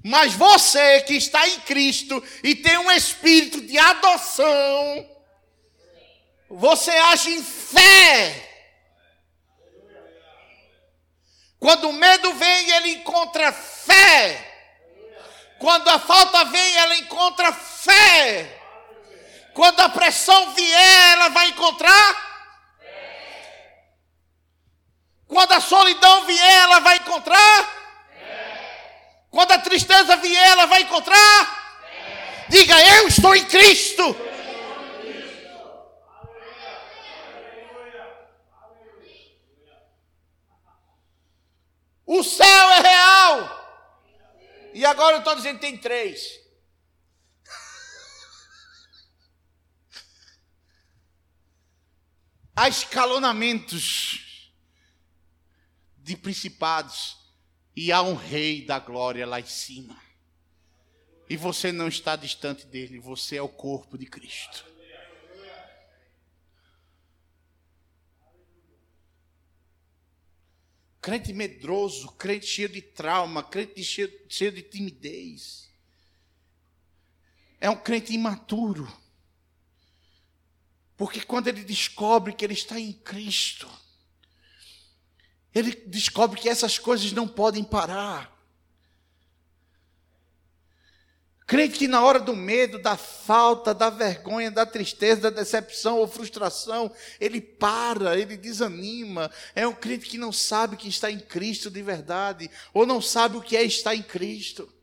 Mas 0.03 0.33
você 0.33 1.01
que 1.01 1.13
está 1.13 1.47
em 1.47 1.59
Cristo 1.61 2.23
e 2.43 2.55
tem 2.55 2.77
um 2.77 2.91
espírito 2.91 3.61
de 3.61 3.77
adoção, 3.77 5.09
você 6.49 6.91
age 6.91 7.35
em 7.35 7.43
fé. 7.43 8.49
Quando 11.59 11.89
o 11.89 11.93
medo 11.93 12.33
vem, 12.33 12.71
ele 12.71 12.89
encontra 12.93 13.51
fé. 13.51 14.47
Quando 15.59 15.87
a 15.89 15.99
falta 15.99 16.45
vem, 16.45 16.75
ela 16.77 16.97
encontra 16.97 17.53
fé. 17.53 18.59
Quando 19.53 19.79
a 19.81 19.89
pressão 19.89 20.53
vier, 20.53 21.11
ela 21.11 21.29
vai 21.29 21.49
encontrar. 21.49 22.31
Quando 25.27 25.51
a 25.51 25.61
solidão 25.61 26.25
vier, 26.25 26.63
ela 26.63 26.79
vai 26.79 26.97
encontrar. 26.97 27.80
Quando 29.31 29.53
a 29.53 29.59
tristeza 29.59 30.17
vier, 30.17 30.49
ela 30.49 30.65
vai 30.65 30.81
encontrar. 30.81 31.61
Diga, 32.49 32.77
eu 32.97 33.07
estou 33.07 33.33
em 33.33 33.45
Cristo. 33.45 34.03
O 42.05 42.23
céu 42.23 42.69
é 42.71 42.79
real. 42.81 43.61
E 44.73 44.85
agora 44.85 45.15
eu 45.15 45.19
estou 45.19 45.33
dizendo 45.33 45.59
tem 45.59 45.77
três. 45.77 46.41
Há 52.53 52.67
escalonamentos 52.67 54.51
de 55.95 56.17
principados 56.17 57.20
e 57.75 57.91
há 57.91 58.01
um 58.01 58.15
rei 58.15 58.65
da 58.65 58.79
glória 58.79 59.25
lá 59.25 59.39
em 59.39 59.45
cima. 59.45 59.99
E 61.29 61.37
você 61.37 61.71
não 61.71 61.87
está 61.87 62.15
distante 62.15 62.65
dele, 62.65 62.99
você 62.99 63.37
é 63.37 63.41
o 63.41 63.47
corpo 63.47 63.97
de 63.97 64.05
Cristo. 64.05 64.65
Crente 71.01 71.33
medroso, 71.33 72.11
crente 72.11 72.45
cheio 72.45 72.69
de 72.69 72.81
trauma, 72.81 73.41
crente 73.41 73.83
cheio, 73.83 74.11
cheio 74.29 74.51
de 74.51 74.61
timidez. 74.61 75.71
É 77.59 77.69
um 77.69 77.75
crente 77.75 78.13
imaturo. 78.13 78.91
Porque 80.95 81.21
quando 81.21 81.47
ele 81.47 81.63
descobre 81.63 82.33
que 82.33 82.45
ele 82.45 82.53
está 82.53 82.79
em 82.79 82.93
Cristo, 82.93 83.67
ele 85.53 85.71
descobre 85.87 86.39
que 86.39 86.49
essas 86.49 86.79
coisas 86.79 87.11
não 87.11 87.27
podem 87.27 87.63
parar. 87.63 88.31
Crente 91.51 91.79
que 91.79 91.87
na 91.89 92.01
hora 92.01 92.17
do 92.17 92.33
medo, 92.33 92.81
da 92.81 92.95
falta, 92.95 93.73
da 93.73 93.89
vergonha, 93.89 94.49
da 94.49 94.65
tristeza, 94.65 95.23
da 95.23 95.29
decepção 95.29 95.97
ou 95.97 96.07
frustração, 96.07 96.89
ele 97.19 97.41
para, 97.41 98.17
ele 98.17 98.37
desanima. 98.37 99.29
É 99.53 99.67
um 99.67 99.73
crente 99.73 100.07
que 100.07 100.17
não 100.17 100.31
sabe 100.31 100.77
que 100.77 100.87
está 100.87 101.11
em 101.11 101.19
Cristo 101.19 101.69
de 101.69 101.81
verdade, 101.81 102.49
ou 102.73 102.85
não 102.85 103.01
sabe 103.01 103.35
o 103.35 103.41
que 103.41 103.57
é 103.57 103.63
estar 103.63 103.93
em 103.93 104.01
Cristo. 104.01 104.73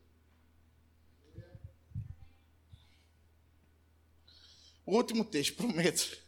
O 4.84 4.94
último 4.94 5.24
texto, 5.24 5.54
prometo. 5.56 6.18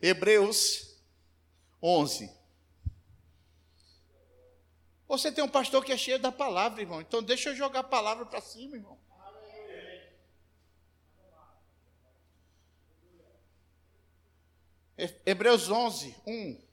Hebreus 0.00 0.96
11. 1.82 2.43
Você 5.18 5.30
tem 5.30 5.44
um 5.44 5.48
pastor 5.48 5.84
que 5.84 5.92
é 5.92 5.96
cheio 5.96 6.18
da 6.18 6.32
palavra, 6.32 6.80
irmão. 6.80 7.00
Então 7.00 7.22
deixa 7.22 7.50
eu 7.50 7.56
jogar 7.56 7.80
a 7.80 7.84
palavra 7.84 8.26
para 8.26 8.40
cima, 8.40 8.76
irmão. 8.76 8.98
Hebreus 15.24 15.70
11, 15.70 16.16
1. 16.26 16.64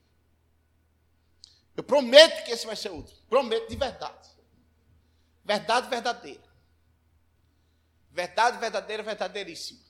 Eu 1.76 1.84
prometo 1.84 2.44
que 2.44 2.52
esse 2.52 2.66
vai 2.66 2.76
ser 2.76 2.90
o 2.90 2.96
último. 2.96 3.20
Prometo 3.28 3.70
de 3.70 3.76
verdade. 3.76 4.30
Verdade 5.44 5.90
verdadeira. 5.90 6.44
Verdade 8.12 8.58
verdadeira, 8.58 9.04
verdadeiríssima. 9.04 9.82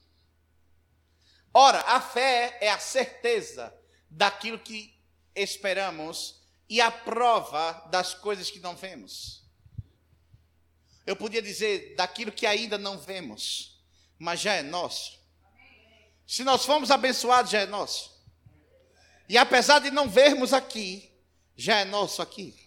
Ora, 1.54 1.82
a 1.82 2.00
fé 2.00 2.58
é 2.62 2.70
a 2.70 2.80
certeza 2.80 3.74
daquilo 4.10 4.60
que 4.60 4.98
esperamos 5.36 6.41
e 6.72 6.80
a 6.80 6.90
prova 6.90 7.74
das 7.92 8.14
coisas 8.14 8.50
que 8.50 8.58
não 8.62 8.78
vemos. 8.78 9.44
Eu 11.06 11.18
podia 11.18 11.42
dizer 11.42 11.96
daquilo 11.98 12.32
que 12.32 12.46
ainda 12.46 12.78
não 12.78 12.98
vemos, 12.98 13.84
mas 14.18 14.40
já 14.40 14.54
é 14.54 14.62
nosso. 14.62 15.20
Se 16.26 16.46
nós 16.46 16.64
fomos 16.64 16.90
abençoados, 16.90 17.52
já 17.52 17.60
é 17.60 17.66
nosso. 17.66 18.18
E 19.28 19.38
apesar 19.38 19.80
de 19.80 19.92
não 19.92 20.10
vermos 20.10 20.54
aqui, 20.54 21.12
já 21.58 21.82
é 21.82 21.84
nosso 21.84 22.22
aqui. 22.22 22.66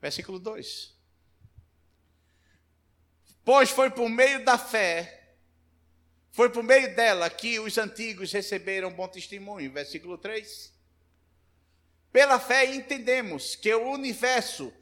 Versículo 0.00 0.38
2. 0.38 0.96
Pois 3.44 3.68
foi 3.68 3.90
por 3.90 4.08
meio 4.08 4.42
da 4.42 4.56
fé, 4.56 5.21
foi 6.32 6.48
por 6.48 6.62
meio 6.62 6.96
dela 6.96 7.28
que 7.28 7.60
os 7.60 7.76
antigos 7.76 8.32
receberam 8.32 8.90
bom 8.90 9.06
testemunho. 9.06 9.70
Versículo 9.70 10.16
3. 10.16 10.72
Pela 12.10 12.40
fé 12.40 12.64
entendemos 12.64 13.54
que 13.54 13.72
o 13.74 13.90
universo, 13.90 14.72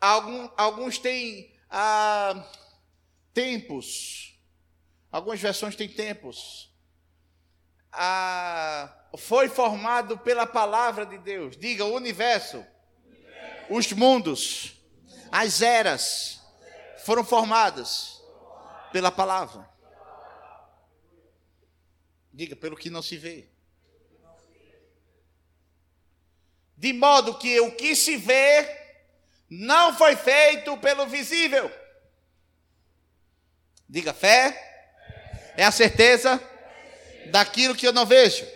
alguns 0.00 0.98
têm 0.98 1.52
ah, 1.68 2.48
tempos, 3.34 4.40
algumas 5.10 5.40
versões 5.40 5.74
têm 5.74 5.88
tempos 5.88 6.72
a, 7.92 8.88
foi 9.18 9.48
formado 9.48 10.16
pela 10.18 10.46
palavra 10.46 11.04
de 11.04 11.18
Deus. 11.18 11.56
Diga, 11.56 11.84
o 11.84 11.94
universo, 11.94 12.64
os 13.68 13.92
mundos, 13.92 14.80
as 15.30 15.60
eras 15.60 16.40
foram 17.04 17.24
formadas 17.24 18.20
pela 18.92 19.10
palavra. 19.10 19.68
Diga, 22.40 22.56
pelo 22.56 22.74
que 22.74 22.88
não 22.88 23.02
se 23.02 23.18
vê. 23.18 23.44
De 26.74 26.90
modo 26.90 27.36
que 27.36 27.60
o 27.60 27.70
que 27.72 27.94
se 27.94 28.16
vê 28.16 28.66
não 29.50 29.94
foi 29.94 30.16
feito 30.16 30.74
pelo 30.78 31.06
visível. 31.06 31.70
Diga, 33.86 34.14
fé 34.14 34.56
é 35.54 35.64
a 35.64 35.70
certeza 35.70 36.42
daquilo 37.26 37.76
que 37.76 37.86
eu 37.86 37.92
não 37.92 38.06
vejo. 38.06 38.46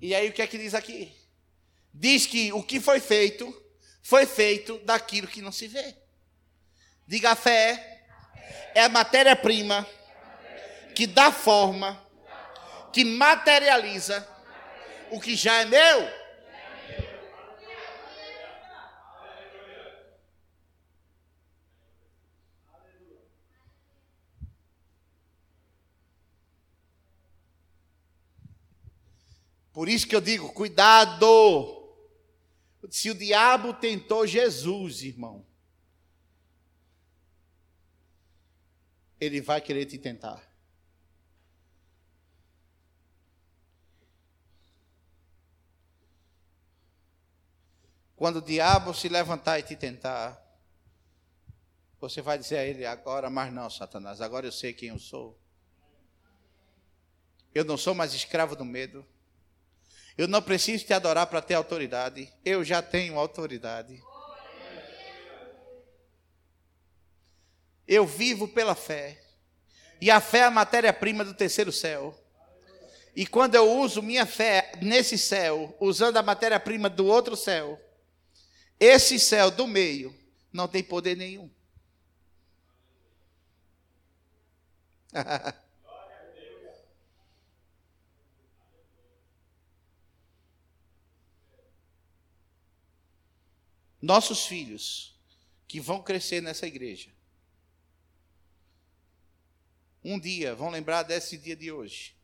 E 0.00 0.16
aí 0.16 0.28
o 0.28 0.32
que 0.32 0.42
é 0.42 0.48
que 0.48 0.58
diz 0.58 0.74
aqui? 0.74 1.14
Diz 1.94 2.26
que 2.26 2.52
o 2.52 2.60
que 2.60 2.80
foi 2.80 2.98
feito, 2.98 3.46
foi 4.02 4.26
feito 4.26 4.80
daquilo 4.80 5.28
que 5.28 5.40
não 5.40 5.52
se 5.52 5.68
vê. 5.68 5.94
Diga 7.06 7.36
fé 7.36 8.02
é 8.74 8.82
a 8.82 8.88
matéria-prima 8.88 9.88
que 10.96 11.06
dá 11.06 11.30
forma, 11.30 12.02
que 12.90 13.04
materializa 13.04 14.26
o 15.10 15.20
que 15.20 15.36
já 15.36 15.60
é 15.60 15.66
meu. 15.66 16.08
Por 29.70 29.90
isso 29.90 30.06
que 30.06 30.16
eu 30.16 30.22
digo, 30.22 30.50
cuidado. 30.54 31.26
Se 32.88 33.10
o 33.10 33.14
diabo 33.14 33.74
tentou 33.74 34.26
Jesus, 34.26 35.02
irmão, 35.02 35.44
ele 39.20 39.42
vai 39.42 39.60
querer 39.60 39.84
te 39.84 39.98
tentar. 39.98 40.55
Quando 48.16 48.36
o 48.36 48.42
diabo 48.42 48.94
se 48.94 49.10
levantar 49.10 49.58
e 49.58 49.62
te 49.62 49.76
tentar, 49.76 50.42
você 52.00 52.22
vai 52.22 52.38
dizer 52.38 52.56
a 52.56 52.64
ele 52.64 52.86
agora, 52.86 53.28
mas 53.28 53.52
não, 53.52 53.68
Satanás, 53.68 54.22
agora 54.22 54.46
eu 54.46 54.52
sei 54.52 54.72
quem 54.72 54.88
eu 54.88 54.98
sou. 54.98 55.38
Eu 57.54 57.62
não 57.64 57.76
sou 57.76 57.94
mais 57.94 58.14
escravo 58.14 58.56
do 58.56 58.64
medo. 58.64 59.06
Eu 60.16 60.26
não 60.26 60.40
preciso 60.40 60.86
te 60.86 60.94
adorar 60.94 61.26
para 61.26 61.42
ter 61.42 61.54
autoridade. 61.54 62.32
Eu 62.42 62.64
já 62.64 62.80
tenho 62.80 63.18
autoridade. 63.18 64.02
Eu 67.86 68.06
vivo 68.06 68.48
pela 68.48 68.74
fé. 68.74 69.22
E 70.00 70.10
a 70.10 70.20
fé 70.20 70.38
é 70.38 70.44
a 70.44 70.50
matéria-prima 70.50 71.22
do 71.22 71.34
terceiro 71.34 71.70
céu. 71.70 72.18
E 73.14 73.26
quando 73.26 73.54
eu 73.54 73.70
uso 73.78 74.02
minha 74.02 74.26
fé 74.26 74.72
nesse 74.80 75.18
céu, 75.18 75.74
usando 75.80 76.16
a 76.16 76.22
matéria-prima 76.22 76.88
do 76.88 77.06
outro 77.06 77.36
céu, 77.36 77.80
esse 78.78 79.18
céu 79.18 79.50
do 79.50 79.66
meio 79.66 80.14
não 80.52 80.68
tem 80.68 80.82
poder 80.82 81.16
nenhum. 81.16 81.50
Nossos 94.00 94.46
filhos 94.46 95.18
que 95.66 95.80
vão 95.80 96.02
crescer 96.02 96.40
nessa 96.40 96.66
igreja, 96.66 97.10
um 100.04 100.20
dia 100.20 100.54
vão 100.54 100.70
lembrar 100.70 101.02
desse 101.02 101.36
dia 101.36 101.56
de 101.56 101.72
hoje 101.72 102.14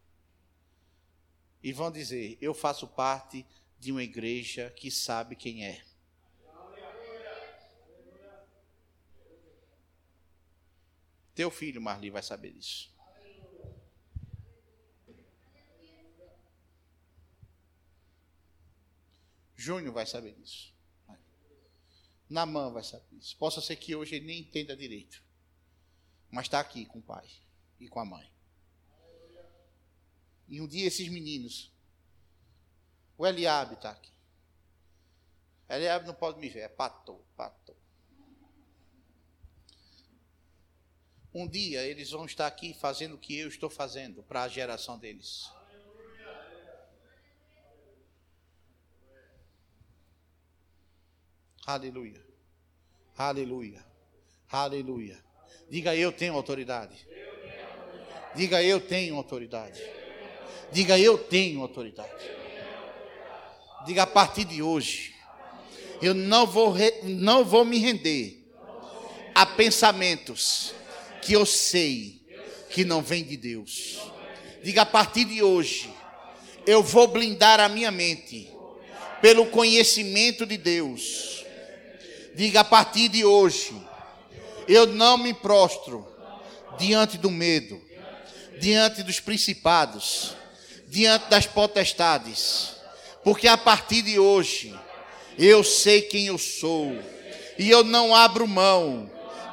e 1.63 1.73
vão 1.73 1.91
dizer: 1.91 2.39
Eu 2.41 2.55
faço 2.55 2.87
parte 2.87 3.45
de 3.79 3.91
uma 3.91 4.03
igreja 4.03 4.71
que 4.77 4.91
sabe 4.91 5.35
quem 5.35 5.67
é. 5.67 5.83
Teu 11.35 11.51
filho, 11.51 11.81
Marli, 11.81 12.11
vai 12.11 12.23
saber 12.23 12.53
disso. 12.53 12.93
Júnior 19.57 19.95
vai 19.95 20.05
saber 20.05 20.35
disso. 20.35 20.75
Namã 22.29 22.71
vai 22.71 22.83
saber 22.83 23.17
isso. 23.17 23.37
Possa 23.37 23.61
ser 23.61 23.77
que 23.77 23.95
hoje 23.95 24.17
ele 24.17 24.27
nem 24.27 24.41
entenda 24.41 24.77
direito. 24.77 25.23
Mas 26.31 26.47
está 26.47 26.59
aqui 26.59 26.85
com 26.87 26.99
o 26.99 27.03
pai 27.03 27.29
e 27.79 27.89
com 27.89 28.01
a 28.01 28.05
mãe. 28.05 28.33
E 30.49 30.61
um 30.61 30.67
dia 30.67 30.87
esses 30.87 31.09
meninos, 31.09 31.73
o 33.17 33.27
Eliabe 33.27 33.75
está 33.75 33.91
aqui. 33.91 34.11
Eliabe 35.69 36.07
não 36.07 36.15
pode 36.15 36.39
me 36.39 36.49
ver, 36.49 36.61
é 36.61 36.69
patou, 36.69 37.25
patou. 37.37 37.77
Um 41.35 41.49
dia 41.49 41.83
eles 41.83 42.11
vão 42.11 42.27
estar 42.27 42.47
aqui 42.47 42.75
fazendo 42.75 43.15
o 43.15 43.19
que 43.19 43.39
eu 43.39 43.49
estou 43.49 43.71
fazendo 43.71 44.23
para 44.23 44.43
a 44.43 44.49
geração 44.49 44.99
deles. 44.99 45.51
Aleluia. 51.65 52.23
Aleluia. 53.17 53.85
Aleluia. 54.51 55.25
Diga 55.71 55.97
eu 55.97 56.13
tenho 56.13 56.35
autoridade. 56.35 57.07
Diga 58.35 58.63
eu 58.63 58.81
tenho 58.81 59.17
autoridade. 59.17 59.81
Diga 60.71 60.99
eu 60.99 61.17
tenho 61.17 61.63
autoridade. 61.63 62.31
Diga 63.87 64.03
a 64.03 64.07
partir 64.07 64.45
de 64.45 64.63
hoje. 64.63 65.15
Eu 66.03 66.13
não 66.13 66.47
vou, 66.47 66.75
não 67.05 67.45
vou 67.45 67.65
me 67.65 67.79
render 67.79 68.43
a 69.35 69.47
pensamentos 69.47 70.75
que 71.23 71.33
eu 71.33 71.47
sei 71.47 72.21
que 72.69 72.85
não 72.85 73.01
vem 73.01 73.25
de 73.25 73.37
Deus. 73.37 73.99
Diga 74.63 74.83
a 74.83 74.87
partir 74.87 75.25
de 75.25 75.43
hoje. 75.43 75.91
Eu 76.67 76.83
vou 76.83 77.09
blindar 77.09 77.59
a 77.61 77.69
minha 77.69 77.91
mente 77.91 78.51
pelo 79.21 79.47
conhecimento 79.47 80.45
de 80.45 80.57
Deus 80.57 81.33
Diga 82.35 82.61
a 82.61 82.65
partir 82.65 83.09
de 83.09 83.27
hoje, 83.27 83.75
eu 84.67 84.87
não 84.87 85.19
me 85.19 85.35
prostro 85.35 86.07
diante 86.79 87.19
do 87.19 87.31
medo, 87.31 87.79
diante 88.59 89.03
dos 89.03 89.21
principados, 89.21 90.35
diante 90.89 91.29
das 91.29 91.47
potestades, 91.47 92.71
porque 93.23 93.47
a 93.47 93.59
partir 93.59 94.01
de 94.01 94.19
hoje 94.19 94.75
eu 95.39 95.63
sei 95.63 96.01
quem 96.01 96.29
eu 96.29 96.39
sou 96.39 96.97
e 97.59 97.71
eu 97.71 97.85
não 97.85 98.15
abro 98.15 98.49
mão 98.49 99.11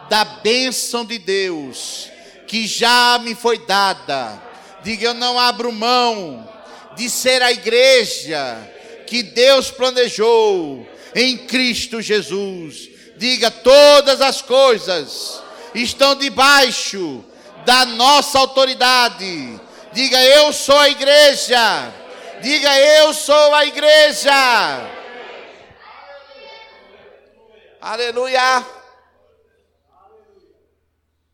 da 0.09 0.25
bênção 0.25 1.05
de 1.05 1.17
Deus 1.19 2.09
que 2.47 2.65
já 2.65 3.19
me 3.21 3.35
foi 3.35 3.59
dada. 3.59 4.41
Diga, 4.81 5.05
eu 5.05 5.13
não 5.13 5.39
abro 5.39 5.71
mão 5.71 6.49
de 6.95 7.09
ser 7.09 7.41
a 7.43 7.51
igreja 7.51 8.57
que 9.05 9.21
Deus 9.21 9.69
planejou 9.69 10.87
em 11.13 11.37
Cristo 11.37 12.01
Jesus. 12.01 12.89
Diga: 13.17 13.51
todas 13.51 14.19
as 14.19 14.41
coisas 14.41 15.43
estão 15.75 16.15
debaixo 16.15 17.23
da 17.65 17.85
nossa 17.85 18.39
autoridade. 18.39 19.59
Diga: 19.93 20.23
eu 20.23 20.51
sou 20.51 20.77
a 20.77 20.89
igreja. 20.89 21.93
Diga: 22.41 22.79
eu 22.79 23.13
sou 23.13 23.53
a 23.53 23.65
igreja. 23.65 24.89
Aleluia. 27.79 28.78